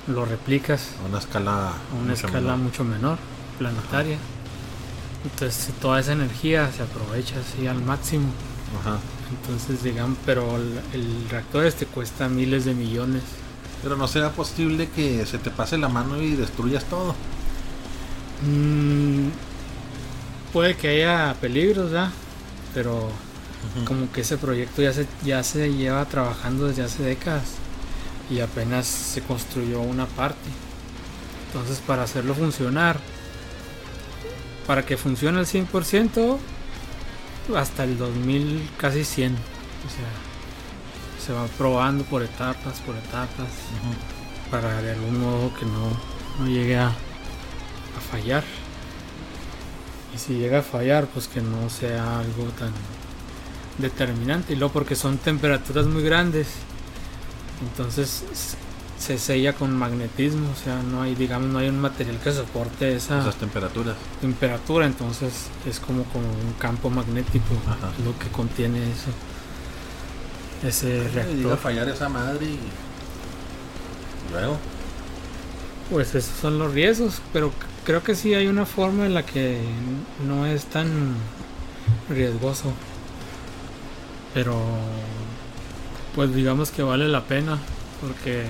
Lo 0.07 0.25
replicas 0.25 0.91
a 1.03 1.09
una 1.09 1.19
escala 1.19 1.69
a 1.69 1.95
una 1.95 2.11
mucho 2.11 2.27
escala 2.27 2.41
menor. 2.41 2.59
mucho 2.59 2.85
menor, 2.85 3.19
planetaria. 3.59 4.19
Entonces 5.25 5.73
toda 5.81 6.01
esa 6.01 6.13
energía 6.13 6.71
se 6.71 6.83
aprovecha 6.83 7.37
así 7.41 7.67
al 7.67 7.83
máximo. 7.83 8.27
Ajá. 8.81 8.99
Entonces, 9.31 9.83
digamos, 9.83 10.19
pero 10.27 10.57
el, 10.57 11.29
reactor 11.31 11.65
este 11.65 11.87
cuesta 11.87 12.29
miles 12.29 12.67
de 12.67 12.75
millones. 12.75 13.23
Pero 13.83 13.97
no 13.97 14.07
será 14.07 14.31
posible 14.31 14.89
que 14.95 15.25
se 15.27 15.39
te 15.39 15.51
pase 15.51 15.79
la 15.79 15.89
mano 15.89 16.21
y 16.21 16.35
destruyas 16.37 16.85
todo. 16.85 17.15
Mm, 18.43 19.29
puede 20.53 20.77
que 20.77 20.89
haya 20.89 21.35
peligros, 21.41 21.93
¿ya? 21.93 22.11
Pero 22.75 23.11
como 23.87 24.13
que 24.13 24.21
ese 24.21 24.37
proyecto 24.37 24.83
ya 24.83 24.93
se, 24.93 25.07
ya 25.25 25.43
se 25.43 25.73
lleva 25.73 26.05
trabajando 26.05 26.69
desde 26.69 26.83
hace 26.83 27.03
décadas 27.03 27.55
y 28.31 28.41
apenas 28.41 28.87
se 28.87 29.23
construyó 29.23 29.81
una 29.81 30.07
parte. 30.07 30.49
Entonces, 31.47 31.81
para 31.87 32.03
hacerlo 32.03 32.35
funcionar, 32.35 32.99
para 34.67 34.85
que 34.85 34.97
funcione 34.97 35.39
al 35.39 35.47
100%, 35.47 36.39
hasta 37.57 37.85
el 37.85 37.99
2000 37.99 38.71
casi 38.79 39.05
100. 39.05 39.33
O 39.33 39.37
sea, 39.37 41.25
se 41.25 41.33
va 41.33 41.47
probando 41.59 42.05
por 42.05 42.23
etapas, 42.23 42.81
por 42.81 42.97
etapas, 42.97 43.49
para 44.51 44.83
de 44.83 44.93
algún 44.93 45.21
modo 45.21 45.53
que 45.55 45.67
no, 45.67 46.47
llegue 46.47 46.77
a, 46.77 46.95
a, 47.97 48.01
fallar. 48.01 48.45
Y 50.15 50.19
si 50.19 50.35
llega 50.35 50.61
a 50.61 50.63
fallar, 50.63 51.07
pues 51.07 51.29
que 51.29 51.41
no 51.41 51.69
sea 51.71 52.21
algo 52.21 52.45
tan 52.59 52.73
determinante. 53.79 54.53
Y 54.53 54.57
luego 54.57 54.73
porque 54.73 54.97
son 54.97 55.19
temperaturas 55.19 55.87
muy 55.87 56.03
grandes, 56.03 56.49
entonces 57.63 58.25
se 58.99 59.19
sella 59.19 59.53
con 59.53 59.77
magnetismo, 59.77 60.51
o 60.51 60.57
sea, 60.57 60.83
no 60.83 61.03
hay, 61.03 61.15
digamos, 61.15 61.49
no 61.49 61.59
hay 61.59 61.69
un 61.69 61.81
material 61.81 62.19
que 62.21 62.33
soporte 62.33 62.97
esa 62.97 63.21
esas 63.21 63.37
temperaturas. 63.37 63.97
Temperatura, 64.21 64.87
entonces 64.87 65.49
es 65.67 65.81
como, 65.81 66.05
como 66.05 66.27
un 66.27 66.55
campo 66.59 66.91
magnético 66.91 67.55
lo 68.05 68.19
que 68.19 68.29
contiene 68.29 68.79
eso. 68.91 69.11
Ese 70.67 71.07
reactor. 71.09 71.53
a 71.53 71.57
fallar 71.57 71.89
esa 71.89 72.09
madre 72.09 72.47
y 72.47 72.59
luego. 74.33 74.57
Pues 75.91 76.15
esos 76.15 76.35
son 76.41 76.59
los 76.59 76.73
riesgos, 76.73 77.21
pero 77.33 77.53
creo 77.85 78.03
que 78.03 78.15
sí 78.15 78.35
hay 78.35 78.47
una 78.47 78.67
forma 78.67 79.07
en 79.07 79.15
la 79.15 79.25
que 79.25 79.61
no 80.27 80.47
es 80.47 80.65
tan 80.67 81.15
riesgoso. 82.09 82.73
Pero 84.33 84.57
pues 86.15 86.35
digamos 86.35 86.71
que 86.71 86.83
vale 86.83 87.09
la 87.09 87.25
pena 87.25 87.59
porque 88.01 88.47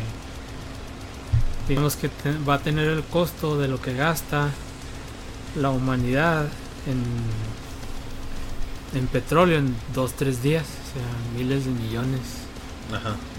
digamos 1.69 1.97
que 1.97 2.11
va 2.49 2.55
a 2.55 2.59
tener 2.59 2.89
el 2.89 3.03
costo 3.05 3.59
de 3.59 3.69
lo 3.69 3.81
que 3.81 3.95
gasta 3.95 4.51
la 5.57 5.71
humanidad 5.71 6.47
en, 6.87 7.03
en 8.99 9.07
petróleo 9.07 9.59
en 9.59 9.75
2-3 9.95 10.41
días, 10.41 10.65
o 10.65 10.93
sea, 10.95 11.37
miles 11.37 11.65
de 11.65 11.71
millones 11.71 12.21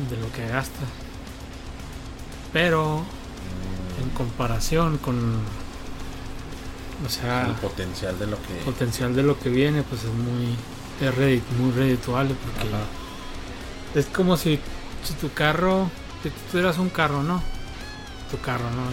de 0.10 0.18
lo 0.18 0.32
que 0.32 0.48
gasta. 0.48 0.86
Pero 2.54 3.04
en 4.02 4.10
comparación 4.12 4.98
con 4.98 5.40
o 7.06 7.10
sea, 7.10 7.48
el 7.48 7.56
potencial 7.56 8.18
de 8.20 8.28
lo 8.28 8.38
que 8.42 8.54
potencial 8.64 9.16
de 9.16 9.24
lo 9.24 9.40
que 9.40 9.50
viene 9.50 9.84
pues 9.84 10.04
es 10.04 10.12
muy 10.12 10.56
es 11.02 11.58
muy 11.60 11.72
redituable 11.72 12.36
porque 12.36 14.00
es 14.00 14.06
como 14.08 14.38
si, 14.38 14.60
si 15.04 15.14
tu 15.16 15.32
carro 15.34 15.90
si 16.24 16.30
tú 16.30 16.36
tuvieras 16.52 16.78
un 16.78 16.90
carro 16.90 17.24
no 17.24 17.42
tu 18.32 18.40
carro 18.40 18.70
no 18.72 18.84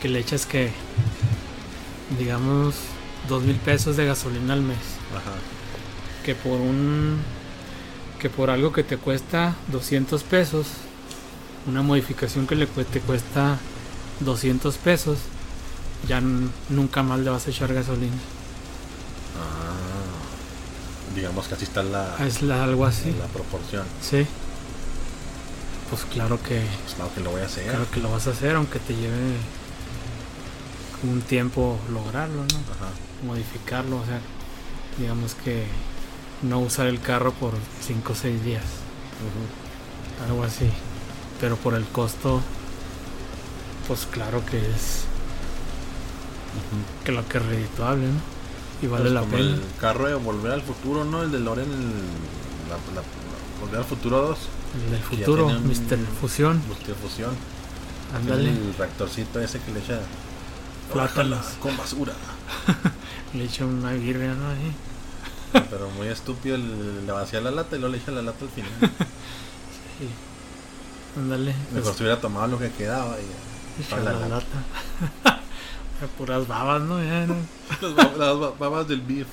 que 0.00 0.08
le 0.08 0.18
echas 0.18 0.46
que 0.46 0.72
digamos 2.18 2.74
dos 3.28 3.42
mil 3.42 3.56
pesos 3.56 3.96
de 3.96 4.06
gasolina 4.06 4.54
al 4.54 4.62
mes. 4.62 4.78
Ajá. 5.12 5.36
que 6.24 6.34
por 6.34 6.60
un 6.60 7.18
que 8.18 8.30
por 8.30 8.50
algo 8.50 8.72
que 8.72 8.82
te 8.82 8.96
cuesta 8.96 9.54
200 9.72 10.22
pesos 10.22 10.66
una 11.66 11.82
modificación 11.82 12.46
que 12.46 12.54
le 12.54 12.66
te 12.66 13.00
cuesta 13.00 13.58
200 14.20 14.76
pesos 14.78 15.18
ya 16.08 16.20
nunca 16.68 17.02
más 17.02 17.20
le 17.20 17.30
vas 17.30 17.46
a 17.46 17.50
echar 17.50 17.72
gasolina. 17.72 18.16
Ah, 19.38 21.14
digamos 21.14 21.46
que 21.48 21.54
así 21.54 21.64
está 21.64 21.82
la. 21.82 22.16
Es 22.26 22.42
la, 22.42 22.64
algo 22.64 22.86
así. 22.86 23.12
La 23.18 23.26
proporción. 23.26 23.84
Sí. 24.00 24.26
Pues 25.90 26.04
claro 26.04 26.42
que. 26.42 26.60
Pues 26.82 26.94
claro 26.94 27.14
que 27.14 27.20
lo 27.20 27.30
voy 27.30 27.42
a 27.42 27.46
hacer. 27.46 27.64
Claro 27.64 27.90
que 27.90 28.00
lo 28.00 28.10
vas 28.10 28.26
a 28.26 28.30
hacer, 28.30 28.56
aunque 28.56 28.78
te 28.78 28.94
lleve 28.94 29.36
un 31.04 31.20
tiempo 31.22 31.78
lograrlo, 31.92 32.42
¿no? 32.42 32.44
Ajá. 32.44 32.90
Modificarlo, 33.26 33.98
o 33.98 34.04
sea, 34.04 34.20
digamos 34.98 35.34
que 35.34 35.66
no 36.42 36.58
usar 36.60 36.86
el 36.86 37.00
carro 37.00 37.32
por 37.32 37.54
5 37.86 38.12
o 38.12 38.16
6 38.16 38.44
días. 38.44 38.64
Algo 40.26 40.42
así. 40.44 40.68
Pero 41.40 41.56
por 41.56 41.74
el 41.74 41.84
costo, 41.86 42.40
pues 43.86 44.06
claro 44.06 44.44
que 44.46 44.58
es 44.58 45.04
que 47.04 47.12
lo 47.12 47.26
que 47.28 47.38
es 47.38 47.46
redituable, 47.46 48.06
¿no? 48.06 48.20
Y 48.82 48.86
vale 48.86 49.02
pues 49.04 49.14
la 49.14 49.22
pena. 49.22 49.38
El 49.38 49.62
carro 49.80 50.06
de 50.06 50.14
Volver 50.14 50.52
al 50.52 50.62
Futuro, 50.62 51.04
¿no? 51.04 51.22
El 51.22 51.30
de 51.30 51.38
Loren, 51.38 51.70
el, 51.70 51.88
la, 52.68 53.02
Volver 53.60 53.78
al 53.78 53.84
Futuro 53.84 54.22
2. 54.22 54.38
El 54.84 54.90
del 54.90 55.00
futuro, 55.00 55.48
Mr. 55.48 55.98
Fusión. 56.20 56.62
Mr. 56.68 56.94
Fusión. 56.94 57.30
Ándale. 58.14 58.50
El 58.50 58.74
reactorcito 58.74 59.40
ese 59.40 59.60
que 59.60 59.72
le 59.72 59.80
echa 59.80 60.00
plátanos 60.92 61.46
con 61.60 61.76
basura. 61.76 62.12
le 63.34 63.44
echa 63.44 63.64
una 63.64 63.92
birria, 63.92 64.34
¿no? 64.34 64.48
Ahí. 64.48 64.72
Pero 65.70 65.90
muy 65.90 66.08
estúpido, 66.08 66.56
le, 66.56 67.12
vacía 67.12 67.40
la 67.40 67.50
lata 67.50 67.76
y 67.76 67.78
luego 67.78 67.94
le 67.94 68.02
echa 68.02 68.10
la 68.10 68.22
lata 68.22 68.44
al 68.44 68.50
final. 68.50 68.70
sí. 69.98 70.08
Ándale. 71.16 71.54
Mejor 71.72 71.82
pues, 71.82 71.96
si 71.96 72.02
hubiera 72.02 72.20
tomado 72.20 72.46
lo 72.48 72.58
que 72.58 72.70
quedaba 72.70 73.16
y 73.20 73.90
la, 73.90 74.12
la, 74.12 74.28
lata. 74.28 75.41
Puras 76.08 76.46
babas, 76.46 76.82
¿no? 76.82 76.98
Las, 78.18 78.58
babas, 78.58 78.88
del 78.88 79.00
beef. 79.00 79.26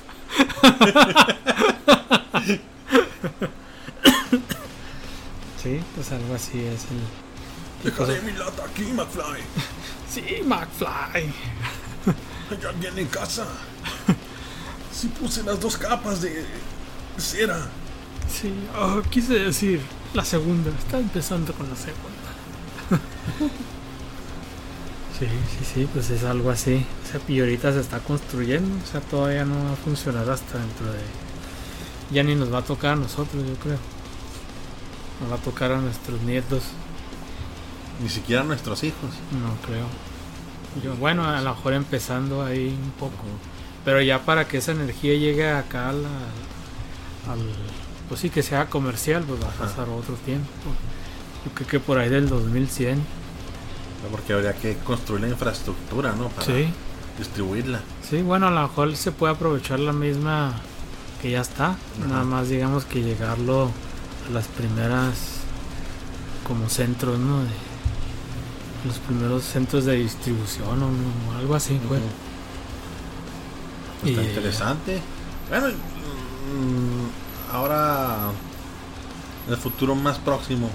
sí, 5.62 5.82
pues 5.96 6.12
algo 6.12 6.36
así 6.36 6.60
es 6.60 6.86
el. 6.92 7.00
Dejaré 7.84 8.22
mi 8.22 8.32
lata 8.34 8.66
aquí, 8.66 8.84
McFly. 8.84 9.42
sí, 10.10 10.44
McFly. 10.46 11.34
Hay 12.52 12.66
alguien 12.68 12.98
en 12.98 13.08
casa. 13.08 13.48
Sí 14.92 15.08
puse 15.08 15.44
las 15.44 15.60
dos 15.60 15.78
capas 15.78 16.22
de 16.22 16.46
cera. 17.18 17.68
Sí, 18.30 18.54
oh, 18.78 19.02
quise 19.10 19.34
decir 19.34 19.82
la 20.14 20.26
segunda. 20.26 20.72
Está 20.78 21.00
empezando 21.00 21.54
con 21.54 21.70
la 21.70 21.76
segunda. 21.76 22.20
Sí, 25.20 25.26
sí, 25.28 25.66
sí, 25.74 25.90
pues 25.94 26.10
es 26.12 26.24
algo 26.24 26.50
así. 26.50 26.86
O 27.04 27.12
sea, 27.12 27.20
y 27.28 27.42
ahorita 27.42 27.74
se 27.74 27.82
está 27.82 28.00
construyendo, 28.00 28.74
o 28.82 28.88
sea, 28.90 29.02
todavía 29.02 29.44
no 29.44 29.66
va 29.66 29.74
a 29.74 29.76
funcionar 29.76 30.30
hasta 30.30 30.58
dentro 30.58 30.94
de... 30.94 31.00
Ya 32.12 32.24
ni 32.24 32.36
nos 32.36 32.54
va 32.54 32.60
a 32.60 32.62
tocar 32.64 32.94
a 32.94 32.96
nosotros, 32.96 33.46
yo 33.46 33.56
creo. 33.56 33.78
Nos 35.22 35.32
va 35.32 35.36
a 35.36 35.40
tocar 35.40 35.74
a 35.74 35.82
nuestros 35.82 36.22
nietos. 36.22 36.64
Ni 38.02 38.08
siquiera 38.08 38.44
a 38.44 38.46
nuestros 38.46 38.82
hijos. 38.86 39.10
No 39.34 39.56
creo. 39.68 39.86
Yo, 40.82 40.96
bueno, 40.96 41.26
a 41.26 41.42
lo 41.42 41.54
mejor 41.54 41.74
empezando 41.74 42.42
ahí 42.44 42.70
un 42.82 42.92
poco. 42.92 43.26
Pero 43.84 44.02
ya 44.02 44.20
para 44.20 44.48
que 44.48 44.60
esa 44.60 44.72
energía 44.72 45.16
llegue 45.16 45.52
acá 45.52 45.90
al... 45.90 46.06
Pues 48.08 48.22
sí, 48.22 48.30
que 48.30 48.42
sea 48.42 48.70
comercial, 48.70 49.24
pues 49.24 49.44
va 49.44 49.50
a 49.50 49.52
pasar 49.52 49.90
otro 49.90 50.16
tiempo. 50.16 50.48
Yo 51.46 51.52
creo 51.54 51.68
que 51.68 51.80
por 51.82 52.00
ahí 52.00 52.10
del 52.10 52.30
2100 52.30 53.19
porque 54.12 54.34
habría 54.34 54.54
que 54.54 54.76
construir 54.78 55.22
la 55.22 55.30
infraestructura, 55.30 56.14
¿no? 56.14 56.30
Para 56.30 56.54
distribuirla. 57.18 57.82
Sí, 58.08 58.22
bueno, 58.22 58.48
a 58.48 58.52
lo 58.52 58.62
mejor 58.62 58.96
se 58.96 59.12
puede 59.12 59.34
aprovechar 59.34 59.80
la 59.80 59.94
misma 59.94 60.54
que 61.22 61.32
ya 61.32 61.42
está. 61.42 61.76
Nada 62.08 62.24
más, 62.24 62.50
digamos, 62.50 62.86
que 62.86 63.02
llegarlo 63.02 63.70
a 64.28 64.34
las 64.34 64.48
primeras 64.48 65.42
como 66.48 66.70
centros, 66.70 67.20
¿no? 67.20 67.40
De, 67.40 67.50
los 68.86 68.98
primeros 69.00 69.44
centros 69.44 69.84
de 69.84 69.98
distribución 69.98 70.82
o, 70.82 71.38
algo 71.38 71.56
así, 71.56 71.80
pues. 71.88 72.02
Está 74.06 74.24
interesante. 74.24 75.02
Bueno, 75.50 75.68
mm, 75.68 77.54
ahora 77.54 78.32
el 79.50 79.58
futuro 79.58 79.96
más 79.96 80.18
próximo. 80.18 80.70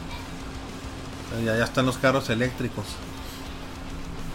Ya, 1.45 1.57
ya 1.57 1.65
están 1.65 1.87
los 1.87 1.97
carros 1.97 2.29
eléctricos. 2.29 2.85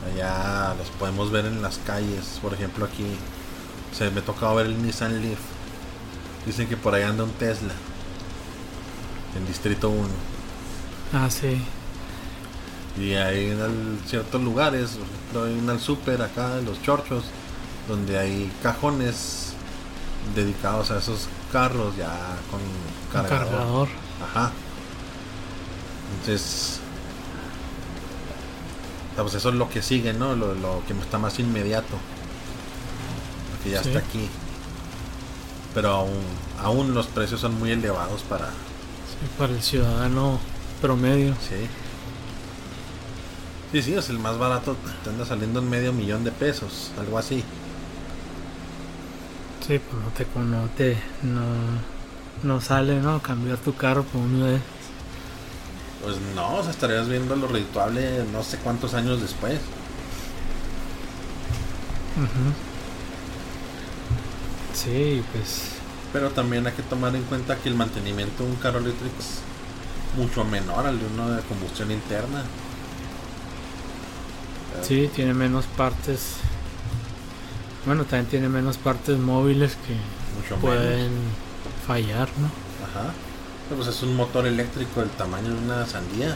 Allá 0.06 0.74
los 0.78 0.90
podemos 0.92 1.32
ver 1.32 1.46
en 1.46 1.62
las 1.62 1.78
calles. 1.80 2.40
Por 2.42 2.54
ejemplo, 2.54 2.86
aquí 2.86 3.06
se 3.96 4.10
me 4.12 4.22
tocado 4.22 4.56
ver 4.56 4.68
el 4.68 4.82
Nissan 4.82 5.22
Leaf. 5.22 5.40
Dicen 6.46 6.68
que 6.68 6.78
por 6.78 6.94
ahí 6.94 7.04
anda 7.04 7.24
un 7.24 7.32
Tesla. 7.32 7.74
En 9.36 9.46
Distrito 9.46 9.90
1. 9.90 10.08
Ah, 11.14 11.30
sí. 11.30 11.62
Y 12.98 13.14
hay 13.14 13.52
en 13.52 14.00
ciertos 14.06 14.42
lugares, 14.42 14.98
en 15.34 15.70
el 15.70 15.80
super 15.80 16.22
acá, 16.22 16.58
en 16.58 16.66
los 16.66 16.82
chorchos, 16.82 17.26
donde 17.88 18.18
hay 18.18 18.52
cajones 18.62 19.54
dedicados 20.36 20.92
a 20.92 20.98
esos 20.98 21.28
carros 21.52 21.96
ya 21.96 22.12
con 22.52 22.60
cargador. 23.12 23.48
cargador. 23.50 23.88
Ajá. 24.24 24.52
Entonces, 26.20 26.79
pues 29.22 29.36
eso 29.36 29.50
es 29.50 29.56
lo 29.56 29.70
que 29.70 29.82
sigue, 29.82 30.14
¿no? 30.14 30.36
Lo, 30.36 30.84
que 30.88 30.94
está 30.94 31.18
más 31.18 31.40
inmediato. 31.40 31.98
Porque 33.52 33.72
ya 33.72 33.82
está 33.82 34.00
aquí. 34.00 34.28
Pero 35.74 35.90
aún, 35.90 36.24
aún 36.62 36.94
los 36.94 37.08
precios 37.08 37.42
son 37.42 37.58
muy 37.60 37.72
elevados 37.72 38.22
para... 38.24 38.50
para 39.38 39.54
el 39.54 39.62
ciudadano 39.62 40.40
promedio. 40.82 41.34
Sí. 41.36 41.68
Sí, 43.72 43.84
sí, 43.84 43.94
es 43.94 44.10
el 44.10 44.18
más 44.18 44.38
barato, 44.40 44.76
te 45.04 45.12
anda 45.12 45.26
saliendo 45.26 45.60
en 45.60 45.70
medio 45.70 45.94
millón 45.94 46.24
de 46.24 46.32
pesos, 46.32 46.92
algo 46.98 47.20
así. 47.20 47.44
Sí, 49.68 49.80
pues 49.80 50.02
no 50.02 50.10
te, 50.10 50.26
no 50.40 50.70
te, 50.76 50.98
no, 51.22 51.44
no 52.42 52.62
sale, 52.62 53.00
¿no? 53.00 53.22
Cambiar 53.22 53.60
tu 53.60 53.76
carro 53.76 54.04
por 54.04 54.22
uno 54.22 54.46
de 54.46 54.60
pues 56.04 56.18
no, 56.36 56.56
o 56.58 56.62
sea, 56.62 56.72
estarías 56.72 57.08
viendo 57.08 57.36
lo 57.36 57.48
rituable 57.48 58.24
no 58.32 58.44
sé 58.44 58.58
cuántos 58.58 58.94
años 58.94 59.22
después. 59.22 59.60
Sí, 64.74 65.24
pues. 65.34 65.74
Pero 66.14 66.30
también 66.32 66.66
hay 66.66 66.74
que 66.74 66.84
tomar 66.84 67.16
en 67.16 67.24
cuenta 67.24 67.58
que 67.58 67.70
el 67.70 67.76
mantenimiento 67.76 68.44
de 68.44 68.50
un 68.50 68.56
carro 68.56 68.80
eléctrico 68.80 69.16
es 69.20 69.42
mucho 70.18 70.44
menor 70.44 70.88
al 70.88 71.00
de 71.00 71.06
uno 71.06 71.30
de 71.30 71.42
combustión 71.44 71.92
interna. 71.92 72.44
Sí, 74.82 75.10
tiene 75.14 75.34
menos 75.34 75.66
partes. 75.66 76.38
Bueno, 77.86 78.04
también 78.04 78.28
tiene 78.28 78.50
menos 78.50 78.78
partes 78.78 79.18
móviles 79.18 79.76
que 79.76 80.56
pueden 80.56 81.12
fallar, 81.86 82.30
¿no? 82.40 82.48
Ajá. 82.86 83.14
Pues 83.76 83.88
es 83.88 84.02
un 84.02 84.16
motor 84.16 84.48
eléctrico 84.48 85.02
del 85.02 85.10
tamaño 85.12 85.50
de 85.50 85.58
una 85.58 85.86
sandía. 85.86 86.36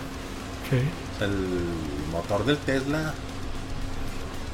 Sí. 0.69 0.77
el 1.23 1.37
motor 2.11 2.45
del 2.45 2.57
Tesla, 2.57 3.13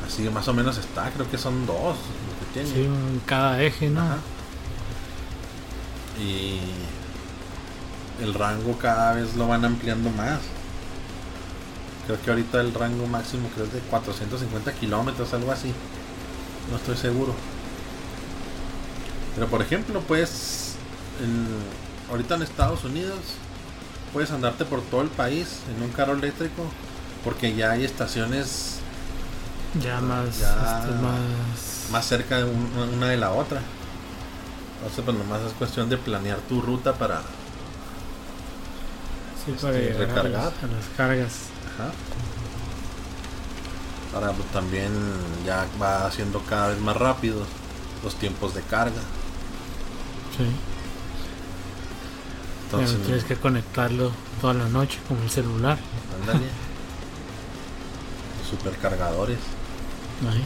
así 0.06 0.24
más 0.30 0.48
o 0.48 0.54
menos 0.54 0.78
está, 0.78 1.10
creo 1.12 1.30
que 1.30 1.38
son 1.38 1.66
dos 1.66 1.98
que 2.40 2.60
tiene. 2.62 2.70
Sí, 2.70 2.90
cada 3.26 3.62
eje, 3.62 3.90
¿no? 3.90 4.02
Y 6.20 6.60
el 8.22 8.34
rango 8.34 8.78
cada 8.78 9.14
vez 9.14 9.36
lo 9.36 9.48
van 9.48 9.66
ampliando 9.66 10.10
más. 10.12 10.40
Creo 12.06 12.22
que 12.22 12.30
ahorita 12.32 12.60
el 12.62 12.74
rango 12.74 13.06
máximo 13.08 13.50
creo 13.54 13.68
es 13.68 13.74
de 13.74 13.80
450 13.82 14.74
kilómetros, 14.74 15.34
algo 15.34 15.52
así. 15.52 15.72
No 16.72 16.78
estoy 16.78 16.98
seguro. 16.98 17.34
Pero 19.36 19.48
por 19.48 19.62
ejemplo, 19.62 20.02
pues, 20.08 20.76
en, 21.24 21.48
ahorita 22.10 22.36
en 22.36 22.42
Estados 22.42 22.84
Unidos, 22.84 23.20
puedes 24.14 24.32
andarte 24.32 24.66
por 24.66 24.82
todo 24.82 25.02
el 25.02 25.10
país 25.10 25.60
en 25.76 25.84
un 25.84 25.90
carro 25.92 26.14
eléctrico, 26.14 26.64
porque 27.24 27.56
ya 27.56 27.72
hay 27.72 27.86
estaciones 27.86 28.80
ya 29.84 30.02
más, 30.02 30.28
este, 30.28 30.48
más, 31.02 31.88
más 31.92 32.06
cerca 32.06 32.38
de 32.38 32.46
una 32.46 33.08
de 33.08 33.18
la 33.18 33.32
otra. 33.32 33.62
Entonces, 34.78 35.04
pues 35.04 35.18
nomás 35.18 35.42
es 35.42 35.54
cuestión 35.54 35.90
de 35.90 35.98
planear 35.98 36.38
tu 36.40 36.62
ruta 36.62 36.94
para, 36.94 37.22
sí, 39.46 39.52
para 39.62 39.78
este, 39.78 40.06
recargar. 40.06 40.42
A 40.42 40.68
las, 40.68 40.86
cargas. 40.96 41.34
Ajá. 41.76 41.92
Ahora 44.16 44.32
pues, 44.32 44.48
también 44.50 44.92
ya 45.46 45.68
va 45.80 46.08
haciendo 46.08 46.42
cada 46.42 46.70
vez 46.70 46.80
más 46.80 46.96
rápido 46.98 47.46
los 48.04 48.16
tiempos 48.16 48.56
de 48.56 48.62
carga. 48.62 49.02
Sí. 50.36 50.46
Entonces, 52.72 53.02
tienes 53.04 53.24
que 53.24 53.36
conectarlo 53.36 54.12
toda 54.42 54.54
la 54.54 54.70
noche 54.70 55.00
con 55.08 55.18
el 55.18 55.30
celular. 55.30 55.78
Ándale. 56.22 56.46
supercargadores. 58.50 59.38
Ahí. 60.30 60.44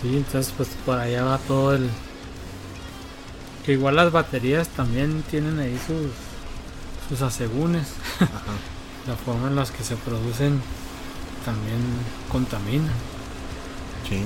Sí, 0.00 0.16
entonces 0.16 0.52
pues 0.56 0.70
por 0.84 0.98
allá 0.98 1.24
va 1.24 1.38
todo 1.38 1.74
el... 1.74 1.88
Que 3.64 3.72
igual 3.72 3.94
las 3.94 4.10
baterías 4.10 4.68
también 4.68 5.22
tienen 5.30 5.60
ahí 5.60 5.78
sus, 5.86 6.10
sus 7.08 7.22
asegúnes. 7.22 7.88
la 9.06 9.16
forma 9.16 9.48
en 9.48 9.56
la 9.56 9.64
que 9.64 9.84
se 9.84 9.94
producen 9.96 10.60
también 11.44 11.80
contamina. 12.30 12.90
Sí. 14.08 14.24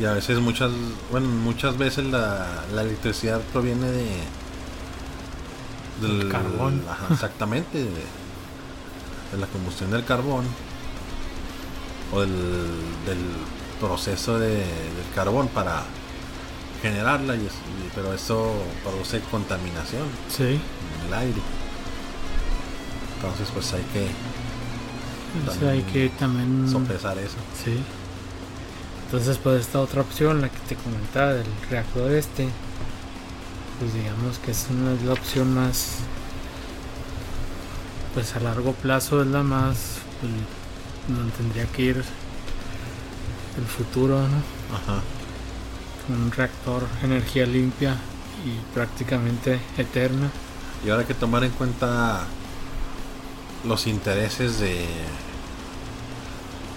Y 0.00 0.04
a 0.06 0.14
veces 0.14 0.40
muchas, 0.40 0.72
bueno, 1.12 1.28
muchas 1.28 1.78
veces 1.78 2.06
la, 2.06 2.64
la 2.72 2.82
electricidad 2.82 3.40
proviene 3.52 3.86
de 3.86 4.06
del 6.00 6.28
carbón. 6.28 6.82
exactamente, 7.10 7.78
de, 7.78 7.84
de, 7.84 9.38
la 9.38 9.46
combustión 9.46 9.90
del 9.90 10.04
carbón 10.04 10.44
o 12.12 12.20
del, 12.20 12.32
del 13.06 13.18
proceso 13.80 14.38
de, 14.38 14.56
del 14.56 15.10
carbón 15.14 15.48
para 15.48 15.82
generarla, 16.82 17.34
y, 17.34 17.48
pero 17.94 18.12
eso 18.12 18.52
produce 18.82 19.20
contaminación 19.30 20.06
sí. 20.28 20.44
en 20.44 21.06
el 21.06 21.14
aire. 21.14 21.40
Entonces 23.16 23.48
pues 23.52 23.72
hay 23.72 23.82
que 23.92 24.08
hay 25.66 25.82
que 25.82 26.10
también 26.10 26.70
sopesar 26.70 27.16
eso. 27.18 27.36
Sí. 27.64 27.78
Entonces 29.06 29.38
pues 29.38 29.62
esta 29.62 29.80
otra 29.80 30.02
opción, 30.02 30.42
la 30.42 30.48
que 30.50 30.58
te 30.68 30.76
comentaba 30.76 31.32
del 31.32 31.46
reactor 31.70 32.12
este, 32.12 32.48
pues 33.84 33.94
digamos 33.94 34.38
que 34.38 34.52
es 34.52 34.66
una 34.70 34.94
la 35.04 35.12
opción 35.12 35.54
más 35.54 35.96
pues 38.14 38.34
a 38.34 38.40
largo 38.40 38.72
plazo 38.72 39.20
es 39.20 39.26
la 39.26 39.42
más 39.42 39.98
pues, 40.20 40.32
no 41.08 41.30
tendría 41.32 41.66
que 41.66 41.82
ir 41.82 42.04
el 43.58 43.66
futuro, 43.66 44.20
¿no? 44.20 44.74
Ajá. 44.74 45.02
Un 46.08 46.32
reactor 46.32 46.84
energía 47.02 47.44
limpia 47.44 47.96
y 48.46 48.74
prácticamente 48.74 49.60
eterna. 49.76 50.30
Y 50.84 50.88
ahora 50.88 51.02
hay 51.02 51.06
que 51.06 51.14
tomar 51.14 51.44
en 51.44 51.50
cuenta 51.50 52.24
los 53.64 53.86
intereses 53.86 54.60
de, 54.60 54.86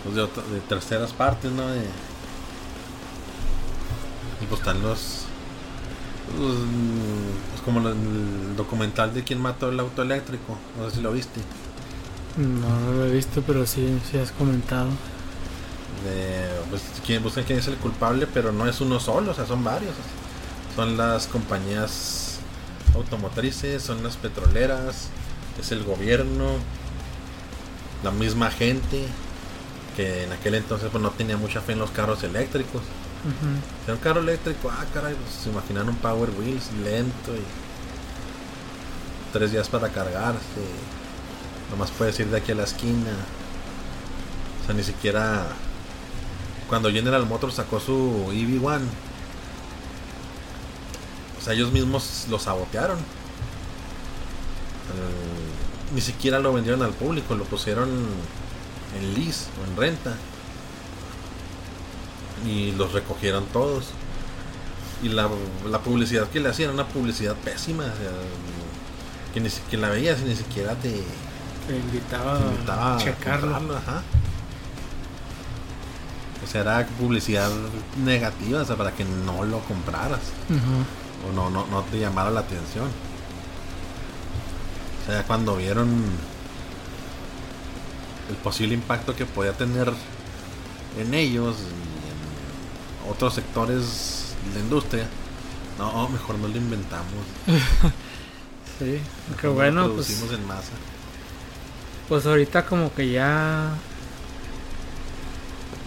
pues, 0.04 0.16
de, 0.16 0.60
terceras 0.68 1.14
partes, 1.14 1.52
¿no? 1.54 1.68
De, 1.68 1.86
y 4.42 4.46
pues 4.50 4.60
están 4.60 4.82
los, 4.82 5.27
pues 6.36 7.62
como 7.64 7.88
el 7.88 8.56
documental 8.56 9.14
de 9.14 9.24
quién 9.24 9.42
mató 9.42 9.70
el 9.70 9.80
auto 9.80 10.02
eléctrico, 10.02 10.58
no 10.78 10.90
sé 10.90 10.98
si 10.98 11.02
lo 11.02 11.12
viste. 11.12 11.42
No, 12.38 12.80
no 12.80 12.92
lo 12.92 13.06
he 13.06 13.12
visto, 13.12 13.42
pero 13.46 13.66
sí, 13.66 14.00
sí 14.10 14.18
has 14.18 14.32
comentado. 14.32 14.90
De, 16.04 16.48
pues 16.70 16.84
quien 17.06 17.24
busca 17.24 17.42
quién 17.42 17.60
es 17.60 17.68
el 17.68 17.76
culpable, 17.76 18.28
pero 18.32 18.52
no 18.52 18.68
es 18.68 18.82
uno 18.82 19.00
solo, 19.00 19.32
o 19.32 19.34
sea, 19.34 19.46
son 19.46 19.64
varios. 19.64 19.94
Son 20.76 20.96
las 20.98 21.28
compañías 21.28 22.40
automotrices, 22.94 23.82
son 23.82 24.04
las 24.04 24.18
petroleras, 24.18 25.10
es 25.60 25.72
el 25.72 25.84
gobierno, 25.84 26.46
la 28.04 28.12
misma 28.12 28.52
gente 28.52 29.06
que 29.96 30.24
en 30.24 30.32
aquel 30.32 30.54
entonces 30.54 30.90
pues 30.92 31.02
no 31.02 31.10
tenía 31.10 31.38
mucha 31.38 31.62
fe 31.62 31.72
en 31.72 31.80
los 31.80 31.90
carros 31.90 32.24
eléctricos. 32.24 32.84
Un 33.88 33.98
carro 33.98 34.22
eléctrico, 34.22 34.70
ah 34.72 34.86
caray, 34.94 35.16
pues, 35.16 35.44
se 35.44 35.50
imaginan 35.50 35.90
un 35.90 35.96
Power 35.96 36.30
Wheels 36.32 36.72
lento 36.84 37.36
y 37.36 37.44
tres 39.34 39.52
días 39.52 39.68
para 39.70 39.90
cargarse. 39.90 40.62
Nomás 41.72 41.92
puedes 41.92 42.20
ir 42.20 42.28
de 42.28 42.38
aquí 42.38 42.52
a 42.52 42.56
la 42.56 42.64
esquina. 42.64 43.12
O 44.62 44.66
sea, 44.66 44.76
ni 44.76 44.84
siquiera 44.84 45.46
cuando 46.70 46.92
General 46.92 47.26
Motors 47.26 47.56
sacó 47.56 47.80
su 47.80 48.26
EV1, 48.30 48.82
o 51.38 51.42
sea, 51.42 51.54
ellos 51.54 51.72
mismos 51.72 52.26
lo 52.30 52.40
sabotearon 52.40 52.98
ni 55.94 56.02
siquiera 56.02 56.40
lo 56.40 56.54
vendieron 56.54 56.82
al 56.82 56.92
público, 56.92 57.36
lo 57.36 57.46
pusieron 57.46 57.90
en 57.90 59.14
lease 59.14 59.46
o 59.62 59.70
en 59.70 59.78
renta. 59.78 60.16
Y 62.46 62.72
los 62.74 62.94
recogieron 62.94 63.46
todos. 63.48 63.90
Y 65.04 65.10
la, 65.10 65.30
publicidad 65.84 66.28
que 66.30 66.40
le 66.40 66.50
hacían 66.50 66.70
era 66.70 66.84
una 66.84 66.88
publicidad 66.88 67.36
pésima. 67.36 67.86
que 69.34 69.40
ni 69.40 69.50
siquiera 69.50 69.88
la 69.88 69.94
veías 69.94 70.20
y 70.22 70.26
ni 70.26 70.36
siquiera 70.36 70.76
te, 70.76 71.04
invitaba, 71.70 72.96
a 72.96 72.98
checarlo. 72.98 73.58
O 76.44 76.50
sea, 76.50 76.62
era 76.62 76.88
publicidad 76.88 77.52
negativa, 78.04 78.62
o 78.62 78.66
sea, 78.66 78.76
para 78.76 78.92
que 78.92 79.04
no 79.04 79.44
lo 79.44 79.60
compraras. 79.62 80.22
O 81.28 81.34
no, 81.34 81.50
no, 81.50 81.68
no 81.68 81.82
te 81.84 82.00
llamara 82.00 82.32
la 82.32 82.42
atención. 82.42 82.88
O 85.04 85.06
sea, 85.10 85.24
cuando 85.24 85.56
vieron 85.56 85.90
el 88.30 88.36
posible 88.38 88.74
impacto 88.74 89.16
que 89.16 89.26
podía 89.26 89.54
tener 89.54 89.92
en 90.98 91.14
ellos 91.14 91.56
otros 93.10 93.34
sectores 93.34 94.36
de 94.48 94.60
la 94.60 94.66
industria, 94.66 95.08
no, 95.78 96.10
mejor 96.10 96.38
no 96.40 96.48
lo 96.48 96.58
inventamos. 96.58 97.06
sí, 98.80 99.00
qué 99.40 99.48
bueno. 99.48 99.88
Lo 99.88 99.96
pues, 99.96 100.08
producimos 100.08 100.34
en 100.34 100.48
masa. 100.48 100.72
Pues 102.10 102.26
ahorita 102.26 102.66
como 102.66 102.94
que 102.94 103.12
ya 103.12 103.74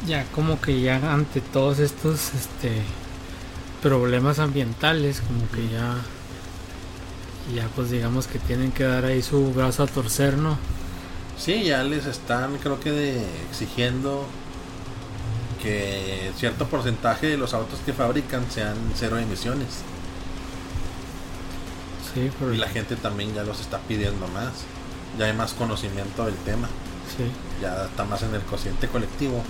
ya 0.07 0.25
como 0.35 0.61
que 0.61 0.81
ya 0.81 1.13
ante 1.13 1.41
todos 1.41 1.79
estos 1.79 2.33
este 2.35 2.83
problemas 3.83 4.39
ambientales 4.39 5.21
como 5.21 5.51
que 5.51 5.69
ya 5.69 5.97
ya 7.55 7.69
pues 7.75 7.91
digamos 7.91 8.27
que 8.27 8.39
tienen 8.39 8.73
que 8.73 8.85
dar 8.85 9.05
ahí 9.05 9.23
su 9.23 9.53
brazo 9.53 9.83
a 9.83 9.87
torcer, 9.87 10.37
¿no? 10.37 10.59
Sí, 11.39 11.65
ya 11.65 11.83
les 11.83 12.07
están 12.07 12.59
creo 12.59 12.79
que 12.81 12.93
de, 12.93 13.25
exigiendo 13.51 14.27
que 15.63 16.33
cierto 16.37 16.67
porcentaje 16.67 17.29
de 17.29 17.37
los 17.37 17.55
autos 17.55 17.81
que 17.85 17.93
fabrican 17.93 18.51
sean 18.51 18.77
cero 18.97 19.19
emisiones. 19.19 19.69
Sí, 22.15 22.31
Y 22.53 22.57
la 22.57 22.69
gente 22.69 22.97
también 22.97 23.35
ya 23.35 23.45
los 23.45 23.61
está 23.61 23.79
pidiendo 23.79 24.27
más. 24.29 24.53
Ya 25.19 25.27
hay 25.27 25.33
más 25.33 25.53
conocimiento 25.53 26.25
del 26.25 26.35
tema. 26.37 26.69
Sí. 27.17 27.25
Ya 27.63 27.85
está 27.85 28.05
más 28.05 28.23
en 28.23 28.35
el 28.35 28.43
consciente 28.43 28.89
colectivo 28.89 29.43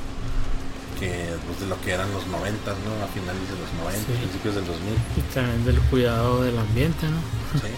que 0.99 1.35
pues, 1.47 1.61
de 1.61 1.67
lo 1.67 1.81
que 1.81 1.93
eran 1.93 2.13
los 2.13 2.27
90, 2.27 2.71
¿no? 2.71 3.05
A 3.05 3.09
finales 3.09 3.43
de 3.49 3.59
los 3.59 3.73
90, 3.83 4.13
principios 4.13 4.55
del 4.55 4.67
2000. 4.67 4.93
Y 5.17 5.21
también 5.35 5.65
del 5.65 5.81
cuidado 5.89 6.43
del 6.43 6.59
ambiente, 6.59 7.07
¿no? 7.07 7.19
Sí. 7.61 7.69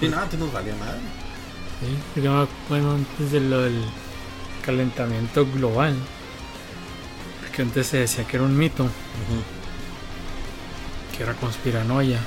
Sí, 0.00 0.08
no, 0.08 0.18
antes 0.18 0.38
nos 0.38 0.52
valía 0.52 0.74
madre. 0.76 1.00
Sí, 2.14 2.20
bueno, 2.68 2.92
antes 2.92 3.32
de 3.32 3.40
lo 3.40 3.62
del 3.62 3.82
calentamiento 4.64 5.46
global, 5.46 5.94
que 7.56 7.62
antes 7.62 7.86
se 7.86 7.96
decía 7.96 8.24
que 8.24 8.36
era 8.36 8.44
un 8.44 8.56
mito, 8.56 8.86
que 11.16 11.22
era 11.22 11.32
conspiranoia, 11.32 12.20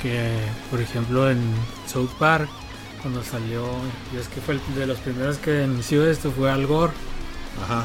que 0.00 0.30
por 0.70 0.80
ejemplo 0.80 1.30
en 1.30 1.42
South 1.86 2.08
Park, 2.18 2.48
cuando 3.02 3.22
salió, 3.22 3.66
y 4.14 4.16
es 4.16 4.28
que 4.28 4.40
fue 4.40 4.58
de 4.74 4.86
los 4.86 4.98
primeros 5.00 5.36
que 5.36 5.64
inició 5.64 6.10
esto, 6.10 6.32
fue 6.32 6.50
Al 6.50 6.66
Gore. 6.66 6.94
Ajá. 7.62 7.84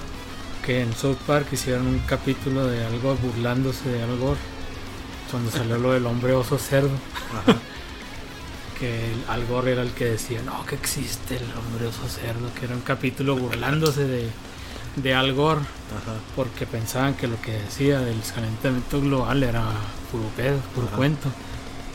Que 0.65 0.81
en 0.81 0.93
South 0.93 1.17
Park 1.27 1.47
hicieron 1.51 1.87
un 1.87 1.99
capítulo 1.99 2.65
de 2.65 2.85
algo 2.85 3.15
burlándose 3.15 3.89
de 3.89 4.01
Al 4.01 4.17
Gore, 4.17 4.39
cuando 5.29 5.51
salió 5.51 5.77
lo 5.77 5.91
del 5.91 6.05
hombre 6.05 6.33
oso 6.33 6.57
cerdo. 6.57 6.91
Ajá 7.41 7.59
que 8.79 9.13
Al 9.27 9.67
era 9.67 9.83
el 9.83 9.91
que 9.91 10.05
decía, 10.05 10.41
no, 10.41 10.65
que 10.65 10.73
existe 10.73 11.35
el 11.35 11.43
hombre 11.43 11.85
oso 11.85 12.07
cerdo, 12.07 12.51
que 12.57 12.65
era 12.65 12.73
un 12.73 12.81
capítulo 12.81 13.35
burlándose 13.35 14.05
de, 14.05 14.27
de 14.95 15.13
Al 15.13 15.33
Gore 15.33 15.61
porque 16.35 16.65
pensaban 16.65 17.13
que 17.15 17.27
lo 17.27 17.39
que 17.41 17.51
decía 17.53 17.99
del 17.99 18.19
calentamiento 18.33 19.01
global 19.01 19.43
era 19.43 19.63
puro 20.11 20.25
pedo, 20.35 20.59
puro 20.73 20.87
cuento. 20.87 21.29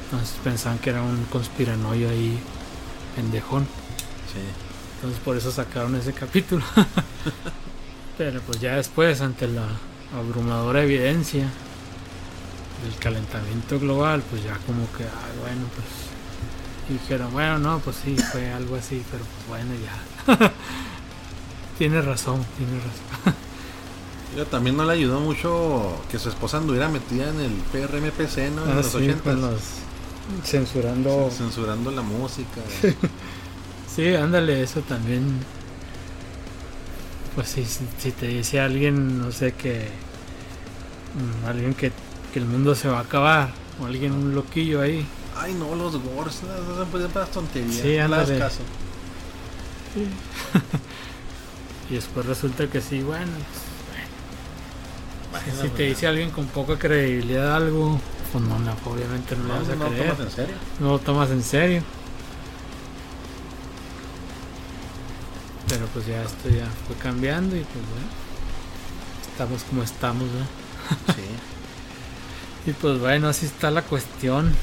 Entonces 0.04 0.36
pensaban 0.44 0.78
que 0.78 0.90
era 0.90 1.02
un 1.02 1.24
conspiranoio 1.24 2.10
ahí 2.10 2.38
pendejón. 3.14 3.64
Sí. 4.32 4.40
Entonces 4.96 5.20
por 5.20 5.36
eso 5.36 5.50
sacaron 5.50 5.94
ese 5.96 6.12
capítulo. 6.12 6.64
Pero 8.18 8.40
pues 8.42 8.60
ya 8.60 8.76
después, 8.76 9.20
ante 9.20 9.46
la 9.48 9.66
abrumadora 10.16 10.82
evidencia 10.82 11.48
del 12.82 12.98
calentamiento 12.98 13.78
global, 13.78 14.22
pues 14.30 14.42
ya 14.42 14.56
como 14.66 14.86
que, 14.92 15.04
bueno, 15.42 15.66
pues 15.74 16.98
dijeron, 17.00 17.32
bueno, 17.32 17.58
no, 17.58 17.78
pues 17.80 17.96
sí, 18.02 18.16
fue 18.16 18.50
algo 18.52 18.76
así, 18.76 19.02
pero 19.10 19.24
pues 19.24 19.48
bueno, 19.48 19.72
ya. 19.74 20.52
tiene 21.78 22.00
razón, 22.02 22.44
tiene 22.56 22.78
razón. 22.78 23.36
también 24.50 24.76
no 24.76 24.84
le 24.84 24.92
ayudó 24.92 25.20
mucho 25.20 25.98
que 26.10 26.18
su 26.18 26.28
esposa 26.28 26.58
anduviera 26.58 26.88
metida 26.88 27.30
en 27.30 27.40
el 27.40 27.52
PRMPC, 27.72 28.54
¿no? 28.54 28.64
En 28.64 28.72
ah, 28.72 28.74
los 28.74 28.86
sí, 28.86 29.14
censurando. 30.44 31.30
Censurando 31.30 31.90
la 31.90 32.02
música. 32.02 32.60
sí, 33.94 34.14
ándale, 34.14 34.62
eso 34.62 34.80
también. 34.82 35.24
Pues 37.34 37.48
si, 37.48 37.64
si 37.64 38.12
te 38.12 38.26
dice 38.26 38.60
alguien, 38.60 39.20
no 39.20 39.32
sé, 39.32 39.52
que. 39.52 39.88
Mm, 41.14 41.46
alguien 41.46 41.74
que, 41.74 41.92
que, 42.32 42.38
el 42.38 42.46
mundo 42.46 42.74
se 42.74 42.88
va 42.88 42.98
a 42.98 43.02
acabar, 43.02 43.52
o 43.80 43.86
alguien, 43.86 44.12
un 44.12 44.34
loquillo 44.34 44.80
ahí. 44.80 45.06
Ay, 45.36 45.54
no, 45.54 45.74
los 45.74 45.92
gores, 46.02 46.40
no 46.68 46.78
se 46.78 46.90
pueden 46.90 47.10
para 47.10 47.26
tonterías. 47.26 47.74
Sí, 47.74 47.96
ándale. 47.98 48.38
caso. 48.38 48.60
Sí. 49.94 50.08
y 51.90 51.94
después 51.94 52.26
resulta 52.26 52.66
que 52.66 52.80
sí, 52.80 53.02
bueno. 53.02 53.32
Pues, 55.30 55.42
si 55.60 55.68
te 55.68 55.82
dice 55.84 56.06
alguien 56.06 56.30
con 56.30 56.46
poca 56.46 56.78
credibilidad 56.78 57.56
algo, 57.56 58.00
pues 58.32 58.44
no, 58.44 58.56
obviamente 58.84 59.36
no, 59.36 59.44
le 59.44 59.60
vas 59.60 59.68
a 59.68 59.76
no 59.76 59.88
creer. 59.88 60.08
Lo 60.08 60.18
tomas 60.18 60.20
en 60.20 60.30
serio. 60.30 60.54
No 60.80 60.88
lo 60.88 60.98
tomas 60.98 61.30
en 61.30 61.42
serio. 61.42 61.82
Pero 65.68 65.86
pues 65.86 66.06
ya 66.06 66.22
esto 66.22 66.48
ya 66.48 66.66
fue 66.86 66.96
cambiando 66.96 67.56
y 67.56 67.60
pues 67.60 67.74
bueno, 67.74 68.08
estamos 69.32 69.62
como 69.64 69.82
estamos, 69.82 70.24
¿no? 70.24 71.14
Sí. 71.14 72.70
y 72.70 72.72
pues 72.72 73.00
bueno, 73.00 73.28
así 73.28 73.46
está 73.46 73.70
la 73.70 73.82
cuestión. 73.82 74.54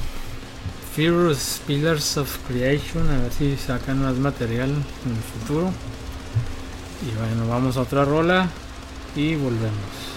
Furious 0.96 1.60
Pillars 1.66 2.18
of 2.18 2.38
Creation, 2.48 3.10
a 3.10 3.18
ver 3.18 3.32
si 3.34 3.58
sacan 3.58 4.04
más 4.04 4.16
material 4.16 4.70
en 4.70 5.12
el 5.12 5.24
futuro. 5.42 5.72
Y 7.06 7.16
bueno, 7.18 7.48
vamos 7.50 7.76
a 7.78 7.82
otra 7.82 8.06
rola 8.06 8.48
y 9.16 9.36
volvemos. 9.36 10.13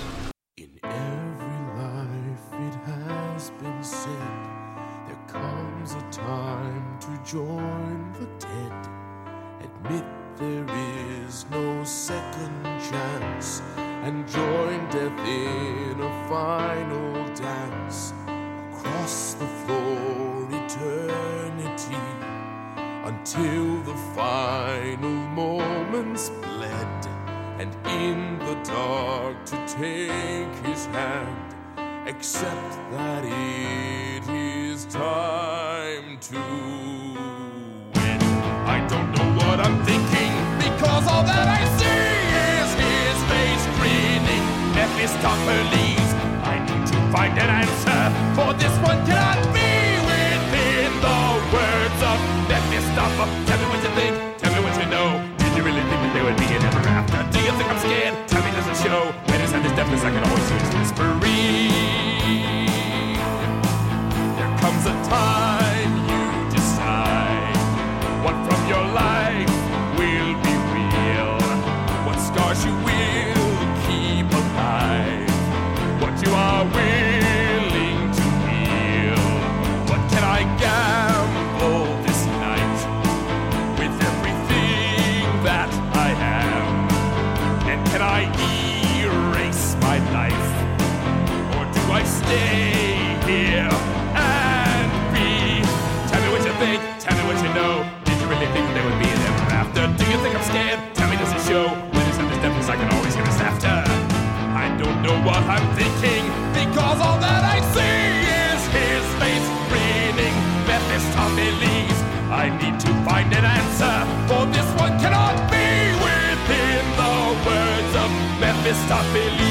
the 105.77 105.85
king 106.01 106.25
because 106.57 106.99
all 107.05 107.19
that 107.21 107.45
I 107.45 107.61
see 107.77 108.09
is 108.49 108.61
his 108.73 109.05
face 109.21 109.49
grinning. 109.69 110.37
Mephistopheles, 110.65 111.99
I 112.33 112.49
need 112.61 112.81
to 112.81 112.93
find 113.05 113.29
an 113.35 113.45
answer 113.45 113.97
for 114.27 114.47
this 114.57 114.69
one 114.81 114.99
cannot 114.99 115.37
be 115.53 115.69
within 116.07 116.85
the 117.01 117.15
words 117.45 117.93
of 118.05 118.11
Mephistopheles. 118.41 119.46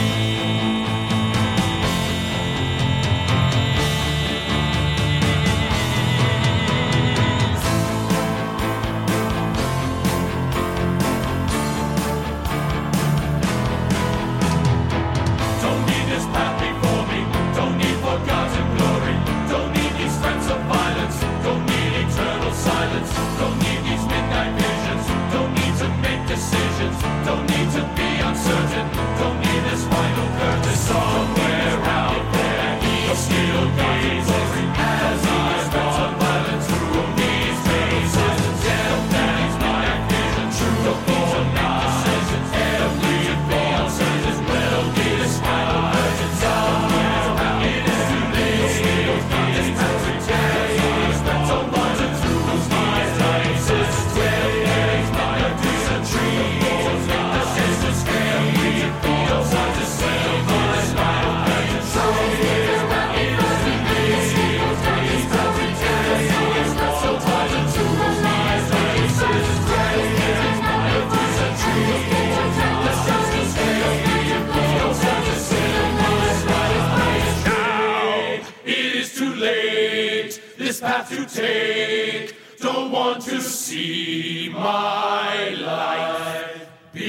take. 81.35 82.35
Don't 82.59 82.91
want 82.91 83.21
to 83.23 83.41
see 83.41 84.49
my 84.53 85.49
life 85.49 86.69
be. 86.93 87.03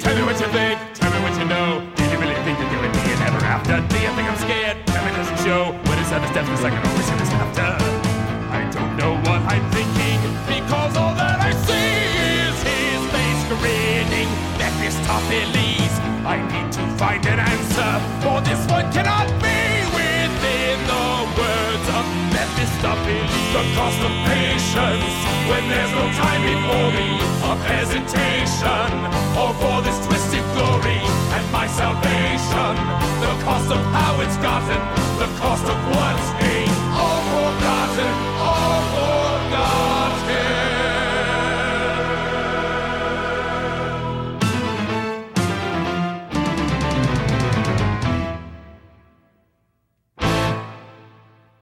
Tell 0.00 0.16
me 0.16 0.22
what 0.22 0.40
you 0.40 0.46
think. 0.46 0.80
Tell 0.94 1.12
me 1.12 1.20
what 1.20 1.38
you 1.38 1.44
know. 1.44 1.86
Do 1.94 2.02
you 2.04 2.18
really 2.18 2.34
think 2.44 2.58
you're 2.58 2.70
doing 2.70 2.90
me 2.90 3.00
and 3.12 3.20
ever 3.28 3.44
after? 3.44 3.76
Do 3.76 3.96
you 4.00 4.10
think 4.16 4.26
I'm 4.30 4.38
scared? 4.38 4.76
Tell 4.86 5.04
me 5.04 5.10
does 5.12 5.30
it 5.30 5.38
show. 5.44 5.72
What 5.84 5.98
is 5.98 6.08
that? 6.10 6.24
steps? 6.32 6.48
Cause 6.48 6.64
I 6.64 6.70
always 6.88 7.10
this 7.20 7.32
after. 7.44 7.68
I 8.58 8.60
don't 8.72 8.96
know 8.96 9.12
what 9.28 9.42
I'm 9.52 9.66
thinking 9.70 10.18
because 10.48 10.96
all 10.96 11.14
that 11.14 11.38
I 11.40 11.52
see 11.68 11.92
is 12.40 12.56
his 12.72 13.02
face 13.12 13.42
grinning. 13.52 14.30
That 14.56 14.72
is 14.80 14.96
this 14.96 15.06
top 15.06 15.22
leads. 15.28 15.96
I 16.24 16.36
need 16.52 16.72
to 16.72 16.82
find 16.96 17.22
an 17.26 17.38
answer 17.38 17.92
for 18.22 18.40
this 18.40 18.60
one 18.70 18.90
cannot 18.92 19.28
be. 19.42 19.49
the 23.52 23.64
cost 23.74 23.98
of 23.98 24.12
patience 24.30 25.14
when 25.50 25.68
there's 25.68 25.90
no 25.90 26.06
time 26.22 26.42
before 26.46 26.90
me 26.94 27.10
of 27.50 27.58
hesitation 27.66 28.90
or 29.34 29.50
for 29.58 29.82
this 29.82 29.98
twisted 30.06 30.44
glory 30.54 31.02
and 31.34 31.44
my 31.50 31.66
salvation. 31.66 32.74
The 33.18 33.34
cost 33.42 33.68
of 33.70 33.82
how 33.90 34.20
it's 34.20 34.36
gotten 34.36 34.80
the 35.18 35.26
cost 35.38 35.64
of 35.64 35.78
what's 35.90 36.28
being 36.40 36.70
all 36.94 37.22
forgotten. 37.34 38.29